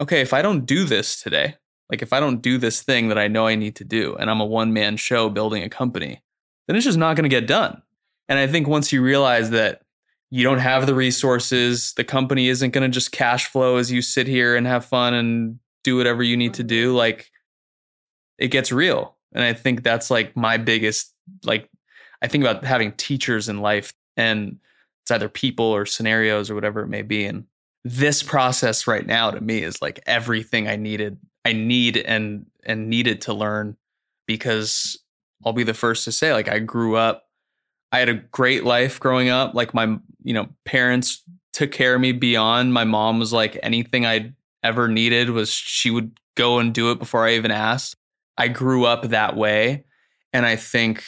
[0.00, 1.54] okay, if I don't do this today,
[1.90, 4.30] like if I don't do this thing that I know I need to do, and
[4.30, 6.22] I'm a one man show building a company,
[6.66, 7.82] then it's just not going to get done.
[8.28, 9.82] And I think once you realize that
[10.30, 14.00] you don't have the resources, the company isn't going to just cash flow as you
[14.00, 16.98] sit here and have fun and do whatever you need to do, mm-hmm.
[16.98, 17.30] like
[18.38, 19.16] it gets real.
[19.32, 21.12] And I think that's like my biggest,
[21.44, 21.68] like,
[22.22, 24.58] I think about having teachers in life and
[25.02, 27.24] it's either people or scenarios or whatever it may be.
[27.24, 27.44] And
[27.84, 32.90] this process right now to me is like everything I needed, I need and and
[32.90, 33.76] needed to learn
[34.26, 34.98] because
[35.44, 37.24] I'll be the first to say, like, I grew up,
[37.92, 39.54] I had a great life growing up.
[39.54, 41.22] Like my, you know, parents
[41.52, 42.72] took care of me beyond.
[42.72, 44.32] My mom was like anything I
[44.62, 47.96] ever needed was she would go and do it before I even asked.
[48.38, 49.84] I grew up that way.
[50.32, 51.04] And I think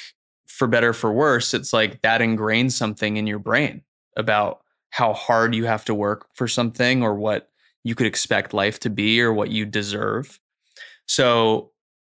[0.46, 3.82] for better or for worse, it's like that ingrains something in your brain
[4.16, 4.60] about
[4.90, 7.48] how hard you have to work for something or what
[7.84, 10.38] you could expect life to be or what you deserve.
[11.06, 11.71] So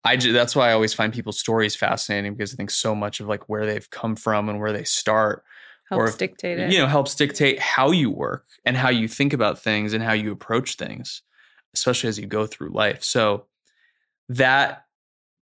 [0.07, 3.20] I ju- that's why I always find people's stories fascinating because I think so much
[3.20, 5.42] of like where they've come from and where they start
[5.90, 6.72] helps if- dictate it.
[6.72, 10.12] you know helps dictate how you work and how you think about things and how
[10.12, 11.22] you approach things
[11.74, 13.46] especially as you go through life so
[14.28, 14.84] that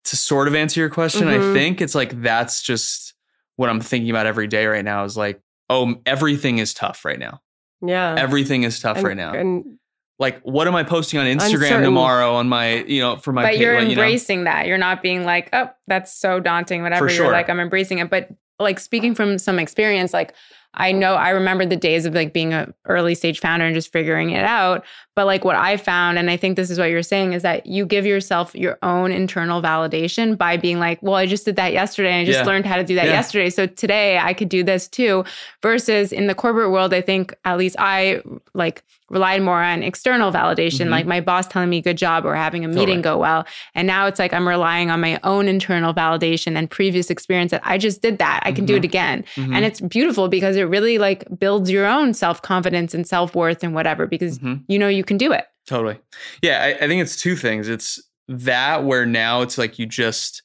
[0.04, 1.52] to sort of answer your question i Mhm.
[1.54, 3.14] think it's like that's just
[3.56, 5.40] what i'm thinking about every day right now is like
[5.70, 7.40] oh everything is tough right now
[7.80, 8.16] Yeah.
[8.18, 9.78] everything is tough And- right now And
[10.23, 11.83] like what am i posting on instagram Uncertain.
[11.83, 14.03] tomorrow on my you know for my but pa- you're like, you know?
[14.03, 14.66] embracing that.
[14.66, 17.09] You're not being like, oh, that's so daunting, whatever.
[17.11, 17.25] sure.
[17.27, 18.09] You're like, I'm embracing it.
[18.09, 20.33] But like speaking from some experience, like
[20.75, 23.93] I know I remember the days of like being an early stage founder and just
[23.93, 24.85] figuring it out.
[25.14, 27.66] But like what I found, and I think this is what you're saying, is that
[27.66, 31.75] you give yourself your own internal validation by being like, well, I just did that
[31.75, 32.47] yesterday and I just Yeah.
[32.47, 33.12] learned how to do that Yeah.
[33.12, 33.51] yesterday.
[33.51, 35.25] So today I could do this too.
[35.61, 38.23] Versus in the corporate world, I think at least I
[38.55, 40.90] like relied more on external validation, Mhm.
[40.90, 43.46] like my boss telling me good job or having a meeting go well.
[43.74, 47.60] And now it's like I'm relying on my own internal validation and previous experience that
[47.64, 48.40] I just did that.
[48.44, 48.78] I can do Mhm.
[48.78, 49.24] it again.
[49.36, 49.54] Mhm.
[49.54, 54.06] And it's beautiful because it really like builds your own self-confidence and self-worth and whatever
[54.06, 54.64] because Mhm.
[54.66, 55.44] you know you can do it.
[55.66, 55.98] Totally.
[56.42, 57.68] Yeah, I, I think it's two things.
[57.68, 60.42] It's that where now it's like you just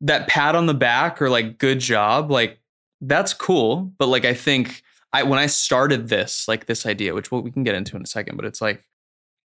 [0.00, 2.58] that pat on the back or like good job, like
[3.00, 3.92] that's cool.
[3.98, 4.82] But like I think
[5.12, 8.06] I when I started this, like this idea, which we can get into in a
[8.06, 8.84] second, but it's like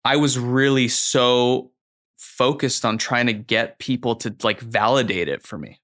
[0.05, 1.71] I was really so
[2.19, 5.81] focused on trying to get people to like validate it for me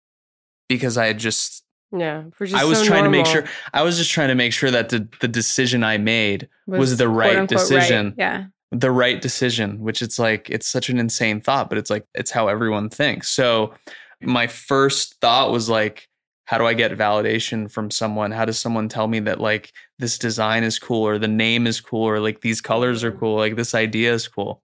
[0.69, 1.65] because I had just
[1.95, 4.53] yeah, just I was so trying to make sure I was just trying to make
[4.55, 8.45] sure that the, the decision I made was the right unquote decision Yeah.
[8.71, 12.31] the right decision, which it's like it's such an insane thought, but it's like it's
[12.31, 13.31] how everyone thinks.
[13.31, 13.75] So
[14.23, 16.09] my first thought was like,
[16.53, 18.31] how do I get validation from someone?
[18.31, 21.81] How does someone tell me that like this design is cool or the name is
[21.81, 24.63] cool or like these colors are cool, like this idea is cool?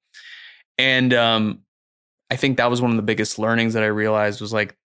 [0.77, 1.61] And um
[2.29, 4.77] I think that was one of the biggest learnings that I realized was like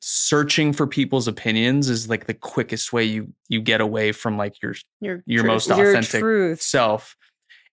[0.00, 4.60] searching for people's opinions is like the quickest way you you get away from like
[4.60, 5.52] your Your your truth.
[5.52, 6.62] most Your authentic truth.
[6.62, 7.16] self.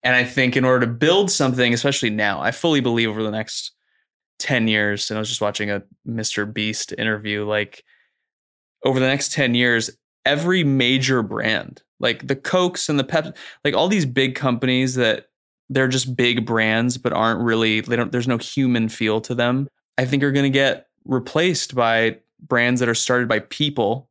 [0.03, 3.31] And I think in order to build something, especially now, I fully believe over the
[3.31, 3.71] next
[4.37, 6.45] 10 years, and I was just watching a Mr.
[6.53, 7.83] Beast interview, like
[8.83, 9.89] over the next 10 years,
[10.25, 15.29] every major brand, like the Cokes and the Pep, like all these big companies that
[15.69, 19.67] they're just big brands, but aren't really, they don't, there's no human feel to them.
[19.97, 24.09] I think are going to get replaced by brands that are started by people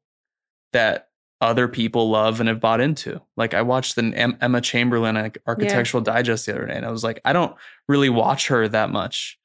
[0.72, 1.08] that
[1.40, 3.20] other people love and have bought into.
[3.36, 6.14] Like I watched the Emma Chamberlain Architectural yeah.
[6.14, 7.54] Digest the other day, and I was like, I don't
[7.88, 9.38] really watch her that much.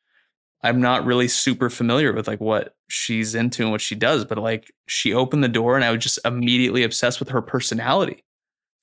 [0.63, 4.37] I'm not really super familiar with like what she's into and what she does, but
[4.37, 8.23] like she opened the door and I was just immediately obsessed with her personality.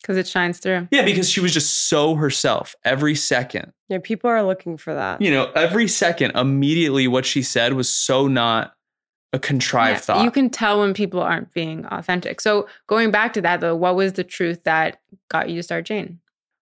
[0.02, 0.88] Because it shines through.
[0.90, 3.72] Yeah, because she was just so herself every second.
[3.88, 5.20] Yeah, people are looking for that.
[5.20, 8.74] You know, every second, immediately what she said was so not
[9.32, 10.24] a contrived yeah, thought.
[10.24, 12.40] You can tell when people aren't being authentic.
[12.40, 15.84] So going back to that though, what was the truth that got you to start
[15.84, 16.20] Jane?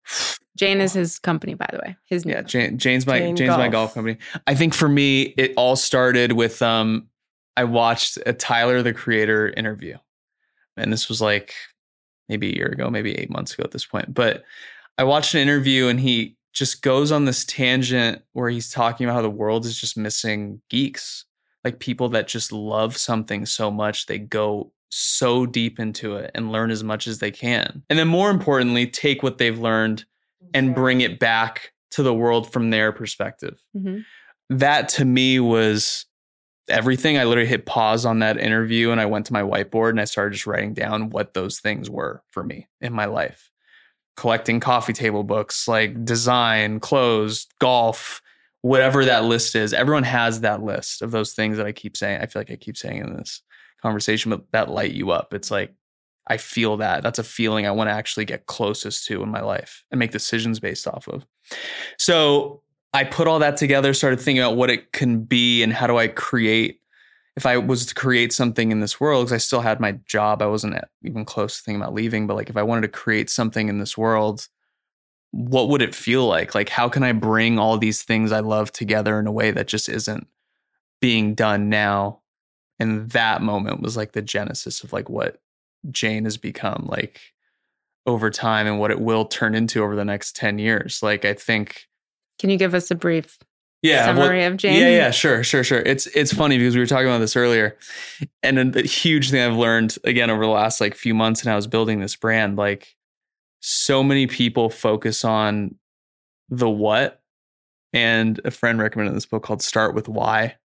[0.57, 1.97] Jane is his company, by the way.
[2.07, 3.59] His yeah, Jane, Jane's my Jane Jane's golf.
[3.59, 4.19] my golf company.
[4.47, 7.09] I think for me, it all started with um,
[7.57, 9.97] I watched a Tyler the Creator interview,
[10.77, 11.55] and this was like
[12.29, 14.15] maybe a year ago, maybe eight months ago at this point.
[14.15, 14.45] But
[14.97, 19.17] I watched an interview, and he just goes on this tangent where he's talking about
[19.17, 21.25] how the world is just missing geeks,
[21.65, 26.53] like people that just love something so much they go so deep into it and
[26.53, 30.05] learn as much as they can, and then more importantly, take what they've learned
[30.53, 33.61] and bring it back to the world from their perspective.
[33.76, 34.01] Mm-hmm.
[34.51, 36.07] That to me was
[36.68, 37.18] everything.
[37.18, 40.05] I literally hit pause on that interview and I went to my whiteboard and I
[40.05, 43.51] started just writing down what those things were for me in my life.
[44.16, 48.22] Collecting coffee table books, like design, clothes, golf,
[48.62, 49.74] whatever that list is.
[49.74, 52.20] Everyone has that list of those things that I keep saying.
[52.20, 53.42] I feel like I keep saying in this
[53.82, 55.34] conversation, but that light you up.
[55.34, 55.74] It's like
[56.27, 57.03] I feel that.
[57.03, 60.11] That's a feeling I want to actually get closest to in my life and make
[60.11, 61.27] decisions based off of.
[61.99, 62.62] So
[62.95, 65.99] I put all that together, started thinking about what it can be and how do
[65.99, 66.81] I create.
[67.37, 70.41] If I was to create something in this world, because I still had my job,
[70.41, 72.29] I wasn't even close to thinking about leaving.
[72.29, 74.47] But like, if I wanted to create something in this world,
[75.33, 76.55] what would it feel like?
[76.55, 79.66] Like, how can I bring all these things I love together in a way that
[79.66, 80.29] just isn't
[81.01, 82.20] being done now?
[82.79, 85.41] And that moment was like the genesis of like what
[85.91, 87.20] Jane has become like
[88.07, 91.03] over time and what it will turn into over the next 10 years.
[91.03, 91.87] Like I think
[92.39, 93.39] Can you give us a brief
[93.82, 94.80] yeah, summary well, of Jane?
[94.80, 95.80] Yeah, yeah, sure, sure, sure.
[95.80, 97.76] It's it's funny because we were talking about this earlier.
[98.43, 101.57] And a huge thing I've learned again over the last like few months and I
[101.57, 102.97] was building this brand, like
[103.61, 105.74] so many people focus on
[106.49, 107.20] the what.
[107.93, 110.41] And a friend recommended this book called Start with Why.
[110.41, 110.57] I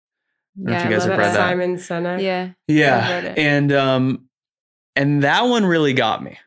[0.55, 1.35] don't yeah, know if you guys have read that.
[1.35, 2.21] Simon Sinek.
[2.21, 2.51] Yeah.
[2.67, 3.33] Yeah.
[3.35, 4.28] And um
[4.99, 6.37] and that one really got me.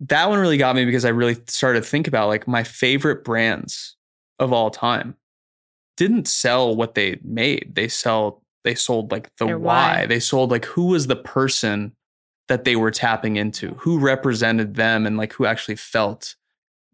[0.00, 3.24] That one really got me because I really started to think about like my favorite
[3.24, 3.96] brands
[4.38, 5.16] of all time
[5.96, 7.74] didn't sell what they made.
[7.74, 9.56] They sell they sold like the why.
[10.00, 10.06] why.
[10.06, 11.92] They sold like who was the person
[12.48, 16.36] that they were tapping into, who represented them and like who actually felt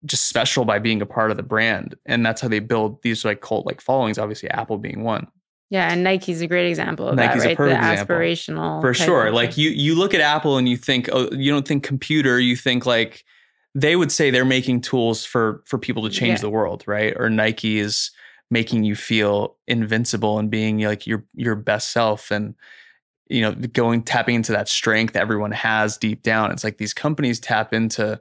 [0.04, 1.96] just special by being a part of the brand.
[2.06, 5.26] And that's how they build these like cult like followings, obviously Apple being one.
[5.74, 7.58] Yeah, and Nike's a great example of Nike's that, right?
[7.58, 8.14] the example.
[8.14, 8.80] aspirational.
[8.80, 9.32] For sure.
[9.32, 12.54] Like you you look at Apple and you think, oh, you don't think computer, you
[12.54, 13.24] think like
[13.74, 16.42] they would say they're making tools for for people to change yeah.
[16.42, 17.12] the world, right?
[17.16, 18.12] Or Nike is
[18.52, 22.54] making you feel invincible and being like your your best self and
[23.26, 27.40] you know going tapping into that strength everyone has deep down it's like these companies
[27.40, 28.20] tap into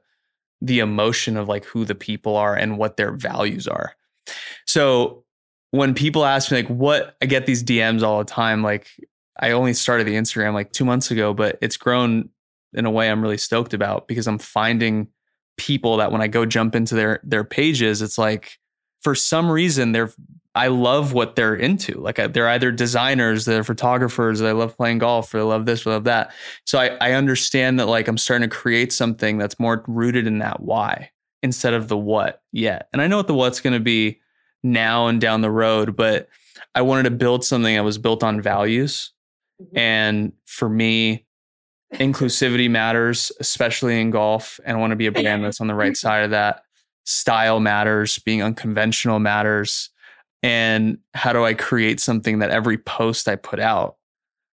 [0.62, 3.94] the emotion of like who the people are and what their values are
[4.66, 5.24] so
[5.74, 8.88] when people ask me like what I get these DMs all the time, like
[9.40, 12.30] I only started the Instagram like two months ago, but it's grown
[12.74, 15.08] in a way I'm really stoked about because I'm finding
[15.58, 18.60] people that when I go jump into their their pages, it's like
[19.02, 20.14] for some reason they're
[20.54, 22.00] I love what they're into.
[22.00, 25.90] Like they're either designers, they're photographers, they love playing golf, or they love this, or
[25.90, 26.34] love that.
[26.68, 30.38] So I, I understand that like I'm starting to create something that's more rooted in
[30.38, 31.10] that why
[31.42, 32.90] instead of the what yet.
[32.94, 34.20] And I know what the what's going to be
[34.64, 36.30] now and down the road, but
[36.76, 39.12] I wanted to build something that was built on values.
[39.62, 39.78] Mm-hmm.
[39.78, 41.26] And for me,
[41.94, 44.60] inclusivity matters, especially in golf.
[44.66, 46.64] And I want to be a brand that's on the right side of that.
[47.06, 49.90] Style matters, being unconventional matters.
[50.42, 53.98] And how do I create something that every post I put out,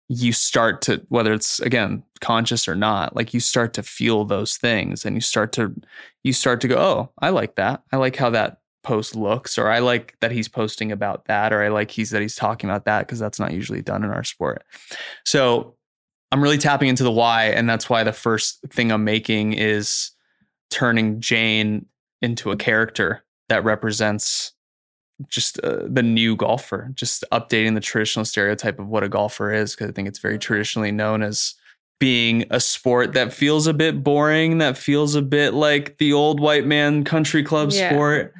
[0.07, 4.57] you start to, whether it's again conscious or not, like you start to feel those
[4.57, 5.73] things and you start to,
[6.23, 7.83] you start to go, oh, I like that.
[7.91, 11.61] I like how that post looks or I like that he's posting about that or
[11.63, 14.23] I like he's that he's talking about that because that's not usually done in our
[14.23, 14.63] sport.
[15.25, 15.75] So
[16.31, 20.11] I'm really tapping into the why and that's why the first thing I'm making is
[20.71, 21.85] turning Jane
[22.21, 24.53] into a character that represents
[25.27, 29.75] just uh, the new golfer, just updating the traditional stereotype of what a golfer is
[29.75, 31.55] because I think it's very traditionally known as
[31.99, 36.39] being a sport that feels a bit boring, that feels a bit like the old
[36.39, 37.89] white man country club Yeah.
[37.89, 38.33] sport.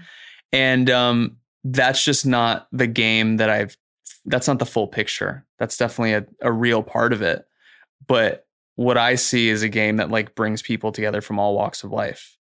[0.52, 3.78] And um, that's just not the game that I've,
[4.26, 5.45] that's not the full picture.
[5.60, 7.45] That's definitely a, a real part of it.
[8.08, 8.45] But
[8.76, 11.91] what I see is a game that like brings people together from all walks of
[11.91, 12.38] life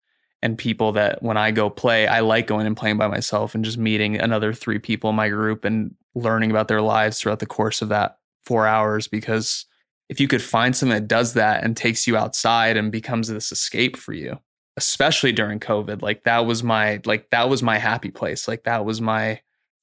[0.42, 3.64] and people that when I go play, I like going and playing by myself and
[3.64, 7.46] just meeting another three people in my group and learning about their lives throughout the
[7.46, 9.06] course of that four hours.
[9.06, 9.66] Because
[10.08, 13.52] if you could find something that does that and takes you outside and becomes this
[13.52, 14.38] escape for you,
[14.76, 18.48] especially during COVID, like that was my like that was my happy place.
[18.48, 19.40] Like that was my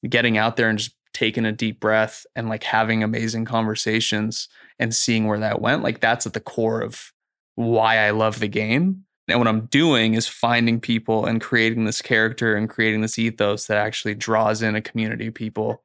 [0.08, 4.94] getting out there and just taking a deep breath and like having amazing conversations and
[4.94, 5.84] seeing where that went.
[5.84, 7.12] Like that's at the core of
[7.56, 9.04] why I love the game.
[9.28, 13.68] And what I'm doing is finding people and creating this character and creating this ethos
[13.68, 15.84] that actually draws in a community of people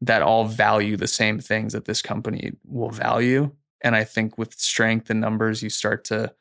[0.00, 3.50] that all value the same things that this company will value.
[3.82, 6.32] And I think with strength and numbers, you start to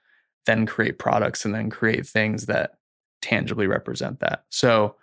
[0.45, 2.77] then create products and then create things that
[3.21, 4.45] tangibly represent that.
[4.49, 4.95] So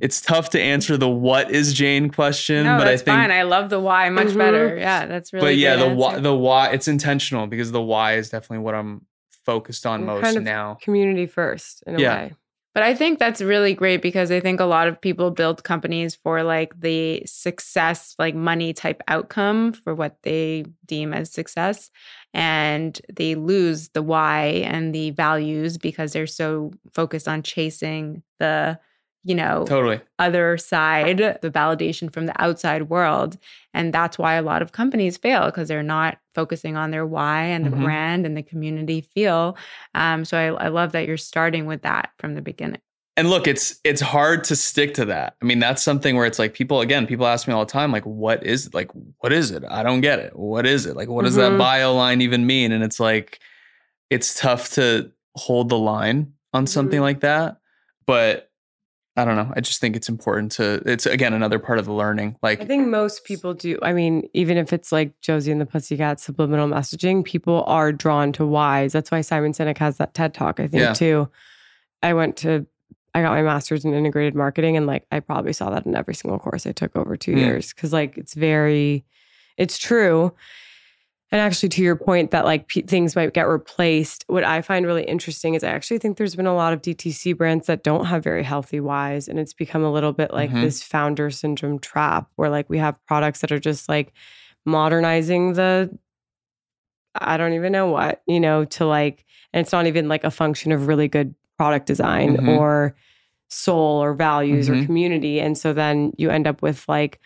[0.00, 3.30] it's tough to answer the what is Jane question, no, but that's I think fine.
[3.30, 4.38] I love the why much Mhm.
[4.38, 4.76] better.
[4.76, 5.46] Yeah, that's really.
[5.46, 8.74] but yeah, good the why, the why it's intentional because the why is definitely what
[8.74, 9.06] I'm
[9.46, 10.74] focused on We're most kind of now.
[10.82, 12.14] Community first, in a Yeah.
[12.14, 12.34] way.
[12.76, 16.14] But I think that's really great because I think a lot of people build companies
[16.14, 21.90] for like the success, like money type outcome for what they deem as success.
[22.34, 28.78] And they lose the why and the values because they're so focused on chasing the,
[29.26, 30.00] you know, Totally.
[30.20, 33.36] other side, the validation from the outside world.
[33.74, 37.42] And that's why a lot of companies fail because they're not focusing on their why
[37.42, 37.82] and the Mhm.
[37.82, 39.56] brand and the community feel.
[39.94, 42.80] Um, so I, I love that you're starting with that from the beginning.
[43.18, 45.34] And look, it's it's hard to stick to that.
[45.42, 47.90] I mean, that's something where it's like people again, people ask me all the time,
[47.90, 49.64] like, what is like, what is it?
[49.68, 50.36] I don't get it.
[50.38, 50.94] What is it?
[50.96, 51.58] Like, what does that Mhm.
[51.58, 52.72] bio line even mean?
[52.72, 53.40] And it's like,
[54.10, 57.02] it's tough to hold the line on something Mhm.
[57.02, 57.56] like that.
[58.06, 58.45] But
[59.18, 59.50] I don't know.
[59.56, 60.82] I just think it's important to.
[60.84, 62.36] It's again another part of the learning.
[62.42, 63.78] Like, I think most people do.
[63.82, 68.32] I mean, even if it's like Josie and the Pussycat subliminal messaging, people are drawn
[68.32, 68.92] to whys.
[68.92, 70.92] That's why Simon Sinek has that TED talk, I think, Yeah.
[70.92, 71.30] too.
[72.02, 72.66] I went to,
[73.14, 76.14] I got my master's in integrated marketing, and like I probably saw that in every
[76.14, 77.38] single course I took over two Mm.
[77.38, 79.04] years because like it's very,
[79.56, 80.34] it's true.
[81.32, 84.86] And actually, to your point that like p- things might get replaced, what I find
[84.86, 88.04] really interesting is I actually think there's been a lot of DTC brands that don't
[88.04, 89.26] have very healthy whys.
[89.26, 90.60] And it's become a little bit like Mhm.
[90.62, 94.12] this founder syndrome trap where like we have products that are just like
[94.64, 95.90] modernizing the,
[97.16, 100.30] I don't even know what, you know, to like, and it's not even like a
[100.30, 102.48] function of really good product design Mhm.
[102.56, 102.94] or
[103.48, 104.86] soul or values or Mhm.
[104.86, 105.40] community.
[105.40, 107.18] And so then you end up with like,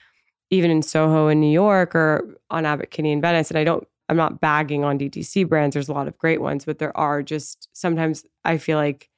[0.51, 3.51] even in Soho in New York or on Abbot Kinney in Venice.
[3.51, 5.75] And I don't, I'm not bagging on DTC brands.
[5.75, 9.09] There's a lot of great ones, but there are just sometimes I feel like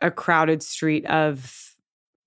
[0.00, 1.74] a crowded street of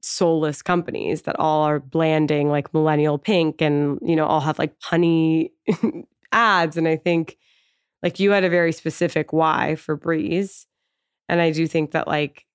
[0.02, 4.80] soulless companies that all are blanding like millennial pink and, you know, all have like
[4.80, 5.50] punny
[6.32, 6.78] ads.
[6.78, 7.38] And I think
[8.04, 10.68] like you had a very specific why for Breeze.
[11.28, 12.46] And I do think that like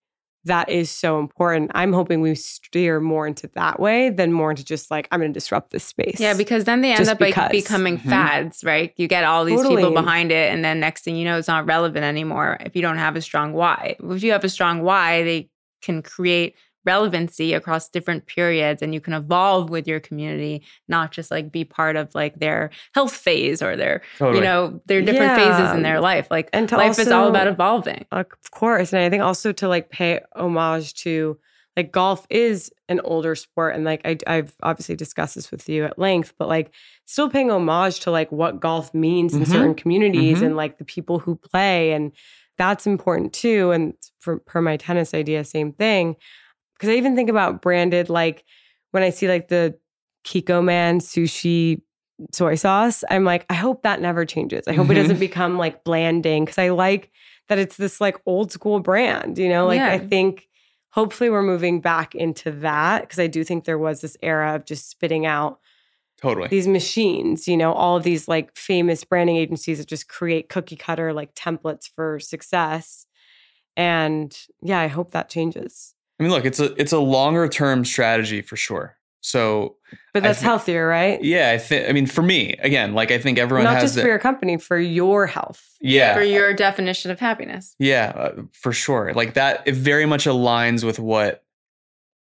[0.45, 1.71] that is so important.
[1.75, 5.33] I'm hoping we steer more into that way than more into just like, I'm going
[5.33, 6.19] to disrupt this space.
[6.19, 7.51] Yeah, because then they end Just up like because.
[7.51, 8.09] becoming Mhm.
[8.09, 8.93] fads, right?
[8.97, 11.67] You get all these people behind it, and then next thing you know, it's not
[11.67, 13.97] relevant anymore if you don't have a strong why.
[14.03, 15.51] If you have a strong why, they
[15.83, 16.55] can create
[16.85, 21.65] relevancy across different periods and you can evolve with your community, not just like be
[21.65, 24.39] part of like their health phase or their, totally.
[24.39, 26.27] you know, their different phases in their life.
[26.31, 28.07] Like And life is all about evolving.
[28.13, 28.93] Of course.
[28.93, 31.39] And I think also to like pay homage to
[31.77, 33.75] like golf is an older sport.
[33.77, 36.73] And like I, I've obviously discussed this with you at length, but like
[37.07, 39.47] still paying homage to like what golf means in Mhm.
[39.51, 40.47] certain communities Mhm.
[40.47, 41.93] and like the people who play.
[41.93, 42.13] And
[42.59, 43.71] that's important too.
[43.71, 46.17] And for per my tennis idea, same thing.
[46.81, 48.43] Because I even think about branded, like
[48.93, 49.79] when I see like the
[50.25, 51.83] Kikkoman sushi
[52.33, 54.67] soy sauce, I'm like, I hope that never changes.
[54.67, 57.11] I hope it doesn't become like blanding because I like
[57.49, 59.67] that it's this like old school brand, you know?
[59.67, 60.49] Like I think
[60.89, 64.65] hopefully we're moving back into that because I do think there was this era of
[64.65, 65.61] just spitting out
[66.23, 66.49] totally.
[66.49, 70.77] these machines, you know, all of these like famous branding agencies that just create cookie
[70.77, 73.05] cutter like templates for success.
[73.77, 75.95] And yeah, I hope that changes.
[76.21, 78.97] I mean, look, it's a it's a longer term strategy for sure.
[79.23, 79.77] So
[80.15, 81.23] But that's thi- healthier, right?
[81.23, 81.89] yeah, I think.
[81.89, 84.19] I mean, for me, again, like I think everyone Not has just the- for your
[84.19, 85.63] company, for your health.
[85.81, 87.75] yeah For your definition of happiness.
[87.79, 89.13] Yeah, uh, for sure.
[89.15, 91.43] Like that, it very much aligns with what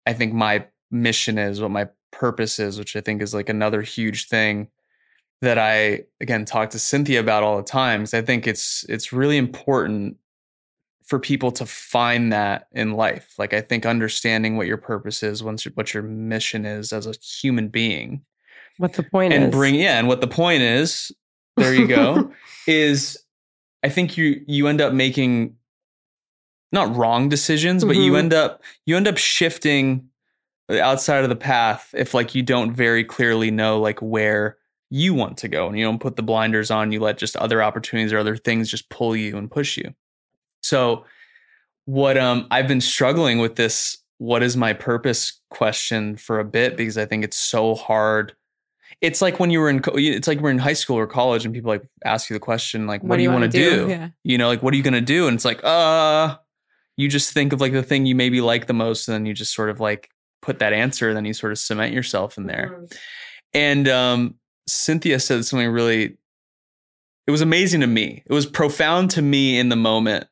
[0.07, 3.83] I think my mission is, what my purpose is, which I think is like another
[3.83, 4.69] huge thing
[5.43, 8.01] that I again talk to Cynthia about all the time.
[8.01, 10.17] Because I think it's it's really important
[11.07, 13.35] for people to find that in life.
[13.39, 17.15] Like I think understanding what your purpose is, once what your mission is as a
[17.23, 18.23] human being,
[18.79, 21.13] what the point and is, bring yeah, and what the point is.
[21.57, 22.33] There you go.
[22.67, 23.17] is
[23.83, 25.57] I think you you end up making
[26.73, 27.89] not wrong decisions, mm-hmm.
[27.89, 28.19] but you mm-hmm.
[28.19, 30.09] end up you end up shifting
[30.69, 34.59] outside of the path if like you don't very clearly know like where
[34.91, 37.63] you want to go and you don't put the blinders on you let just other
[37.63, 39.95] opportunities or other things just pull you and push you
[40.67, 41.05] so
[41.85, 46.77] what um i've been struggling with this what is my purpose question for a bit
[46.77, 48.35] because i think it's so hard
[49.01, 51.55] it's like when you were in it's like we're in high school or college and
[51.55, 53.91] people like ask you the question like what, what do you, want to do, do?
[53.91, 54.09] Yeah.
[54.25, 56.37] you know like what are you going to do and it's like uh
[56.97, 59.35] you just think of like the thing you maybe like the most and then you
[59.35, 60.11] just sort of like
[60.41, 62.97] put that answer and then you sort of cement yourself in there mm-hmm.
[63.55, 64.35] and um
[64.67, 66.17] cynthia said something really
[67.27, 70.27] it was amazing to me it was profound to me in the moment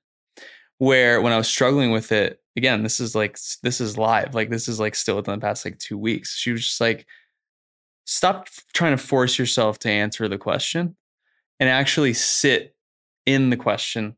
[0.85, 4.51] where when i was struggling with it again this is like this is live like
[4.51, 7.07] this is like still within the past like two weeks she was just like
[8.05, 10.97] stop trying to force yourself to answer the question
[11.61, 12.75] and actually sit
[13.27, 14.17] in the question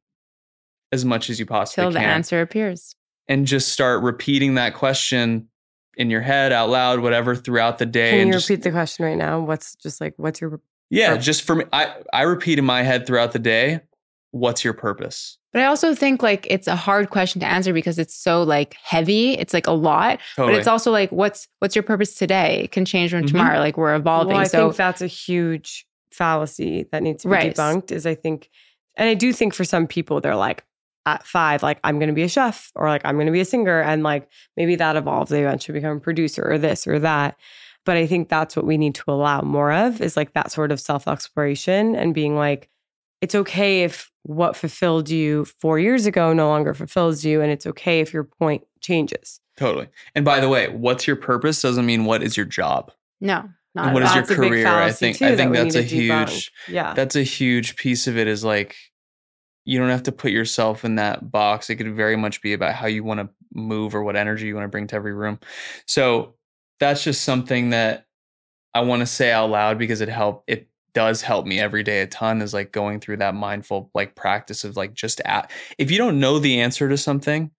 [0.92, 2.02] as much as you possibly Till can.
[2.02, 2.94] the answer appears.
[3.28, 5.48] And just start repeating that question
[5.96, 8.10] in your head, out loud, whatever, throughout the day.
[8.10, 9.40] Can and you just, repeat the question right now?
[9.40, 10.60] What's just like, what's your.
[10.90, 13.80] Yeah, just for me, I, I repeat in my head throughout the day,
[14.36, 15.38] what's your purpose?
[15.52, 18.74] But I also think like it's a hard question to answer because it's so like
[18.82, 19.32] heavy.
[19.38, 20.20] It's like a lot.
[20.36, 20.54] Totally.
[20.54, 22.62] But it's also like what's what's your purpose today?
[22.64, 23.28] It can change from mm-hmm.
[23.28, 23.58] tomorrow.
[23.58, 24.34] Like we're evolving.
[24.34, 27.54] Well, I so think that's a huge fallacy that needs to be right.
[27.54, 27.90] debunked.
[27.90, 28.50] Is I think,
[28.96, 30.64] and I do think for some people they're like,
[31.06, 33.40] at five, like I'm going to be a chef or like I'm going to be
[33.40, 33.80] a singer.
[33.80, 35.30] And like maybe that evolves.
[35.30, 37.38] They eventually become a producer or this or that.
[37.84, 40.72] But I think that's what we need to allow more of is like that sort
[40.72, 42.68] of self exploration and being like,
[43.22, 47.40] it's okay if what fulfilled you four years ago no longer fulfills you.
[47.40, 49.40] And it's okay if your point changes.
[49.56, 49.88] Totally.
[50.14, 52.92] And by the way, what's your purpose doesn't mean what is your job.
[53.20, 53.48] No.
[53.74, 54.66] Not and what is your career?
[54.66, 56.94] I think I think that that's a huge yeah.
[56.94, 58.74] That's a huge piece of it is like
[59.64, 61.68] you don't have to put yourself in that box.
[61.68, 64.54] It could very much be about how you want to move or what energy you
[64.54, 65.38] want to bring to every room.
[65.86, 66.34] So
[66.80, 68.06] that's just something that
[68.72, 72.00] I want to say out loud because it helped it does help me every day
[72.00, 75.90] a ton is like going through that mindful like practice of like just at if
[75.90, 77.50] you don't know the answer to something,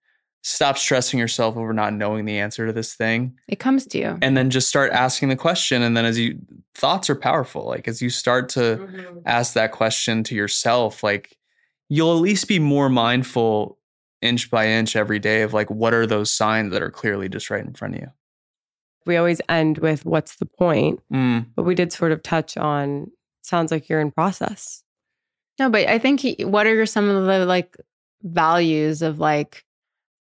[0.42, 3.38] stop stressing yourself over not knowing the answer to this thing.
[3.48, 4.18] It comes to you.
[4.24, 5.84] And then just start asking the question.
[5.84, 6.40] And then as you
[6.74, 7.68] thoughts are powerful.
[7.68, 9.20] Like as you start to mm-hmm.
[9.28, 11.38] ask that question to yourself, like
[11.90, 13.78] you'll at least be more mindful
[14.24, 17.52] inch by inch every day of like what are those signs that are clearly just
[17.52, 18.08] right in front of you
[19.06, 21.46] we always end with what's the point mm.
[21.56, 23.12] but we did sort of touch on
[23.48, 24.84] sounds like you're in process
[25.60, 27.78] no but i think he, what are some of the like
[28.24, 29.64] values of like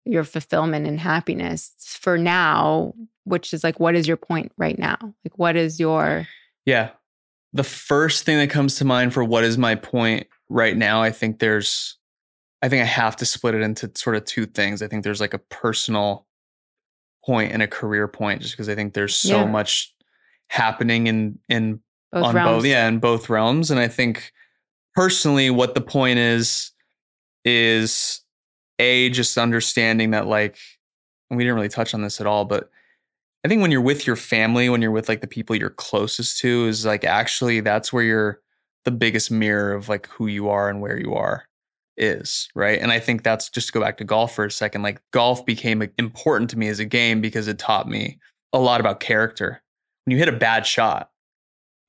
[0.05, 2.93] your fulfillment and happiness for now
[3.25, 6.27] which is like what is your point right now like what is your
[6.65, 6.89] yeah
[7.53, 11.11] the first thing that comes to mind for what is my point right now, I
[11.11, 11.97] think there's,
[12.61, 14.81] I think I have to split it into sort of two things.
[14.81, 16.25] I think there's like a personal
[17.23, 19.45] point and a career point, just because I think there's so yeah.
[19.45, 19.93] much
[20.47, 21.81] happening in in
[22.13, 22.57] both on realms.
[22.57, 24.31] both yeah in both realms, and I think
[24.95, 26.71] personally, what the point is
[27.45, 28.21] is
[28.79, 30.57] a just understanding that like
[31.29, 32.69] we didn't really touch on this at all, but
[33.43, 36.39] I think when you're with your family, when you're with like the people you're closest
[36.39, 38.39] to, is like actually that's where you're
[38.85, 41.43] the biggest mirror of like who you are and where you are
[41.97, 42.79] is, right?
[42.79, 44.81] And I think that's just to go back to golf for a second.
[44.81, 48.19] Like golf became important to me as a game because it taught me
[48.51, 49.61] a lot about character.
[50.05, 51.09] When you hit a bad shot,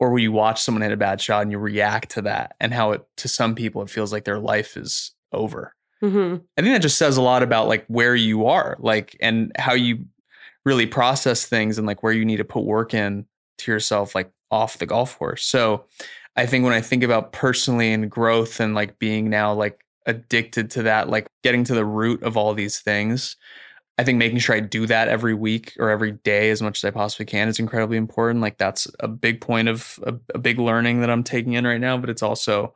[0.00, 2.74] or when you watch someone hit a bad shot and you react to that, and
[2.74, 5.72] how it to some people it feels like their life is over.
[6.02, 6.36] Mm-hmm.
[6.58, 9.74] I think that just says a lot about like where you are, like and how
[9.74, 10.04] you
[10.64, 13.26] really process things and like where you need to put work in
[13.58, 15.44] to yourself, like off the golf course.
[15.44, 15.84] So
[16.36, 20.70] I think when I think about personally and growth and like being now like addicted
[20.72, 23.36] to that, like getting to the root of all these things,
[23.96, 26.88] I think making sure I do that every week or every day as much as
[26.88, 28.40] I possibly can is incredibly important.
[28.40, 31.80] Like that's a big point of a, a big learning that I'm taking in right
[31.80, 32.74] now, but it's also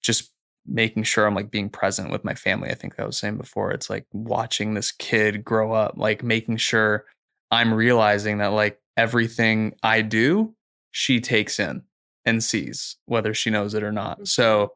[0.00, 0.32] just
[0.66, 2.70] making sure I'm like being present with my family.
[2.70, 6.58] I think I was saying before, it's like watching this kid grow up, like making
[6.58, 7.04] sure
[7.50, 10.54] I'm realizing that like everything I do,
[10.92, 11.82] she takes in
[12.24, 14.18] and sees whether she knows it or not.
[14.18, 14.24] Mm-hmm.
[14.26, 14.74] So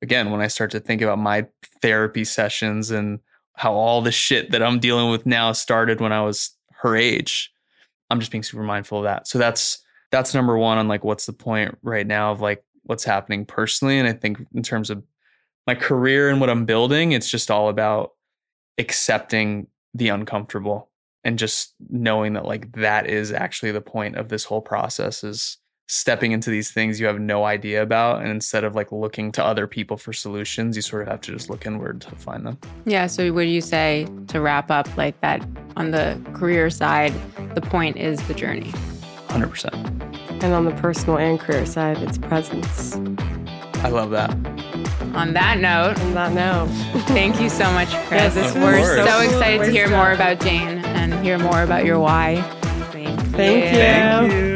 [0.00, 1.46] again, when I start to think about my
[1.82, 3.20] therapy sessions and
[3.56, 6.50] how all the shit that I'm dealing with now started when I was
[6.82, 7.52] her age,
[8.10, 9.26] I'm just being super mindful of that.
[9.26, 9.82] So that's
[10.12, 13.98] that's number one on like what's the point right now of like what's happening personally.
[13.98, 15.02] And I think in terms of
[15.66, 18.12] my career and what I'm building, it's just all about
[18.78, 20.90] accepting the uncomfortable
[21.24, 25.58] and just knowing that like that is actually the point of this whole process is
[25.88, 29.44] stepping into these things you have no idea about and instead of like looking to
[29.44, 32.58] other people for solutions you sort of have to just look inward to find them
[32.86, 33.06] Yeah.
[33.06, 37.12] So, would you say to wrap up like that on the career side,
[37.54, 38.72] the point is the journey?
[39.28, 42.96] 100% And on the personal and career side, it's presence.
[43.84, 44.30] i love that
[45.14, 46.66] On that note, On that note,
[47.06, 48.34] thank you so much, Chris.
[48.34, 49.08] this We're course.
[49.08, 52.42] so excited We're to hear so- more about Jane and hear more about your why.
[52.90, 54.36] Thank, Thank you.
[54.36, 54.55] you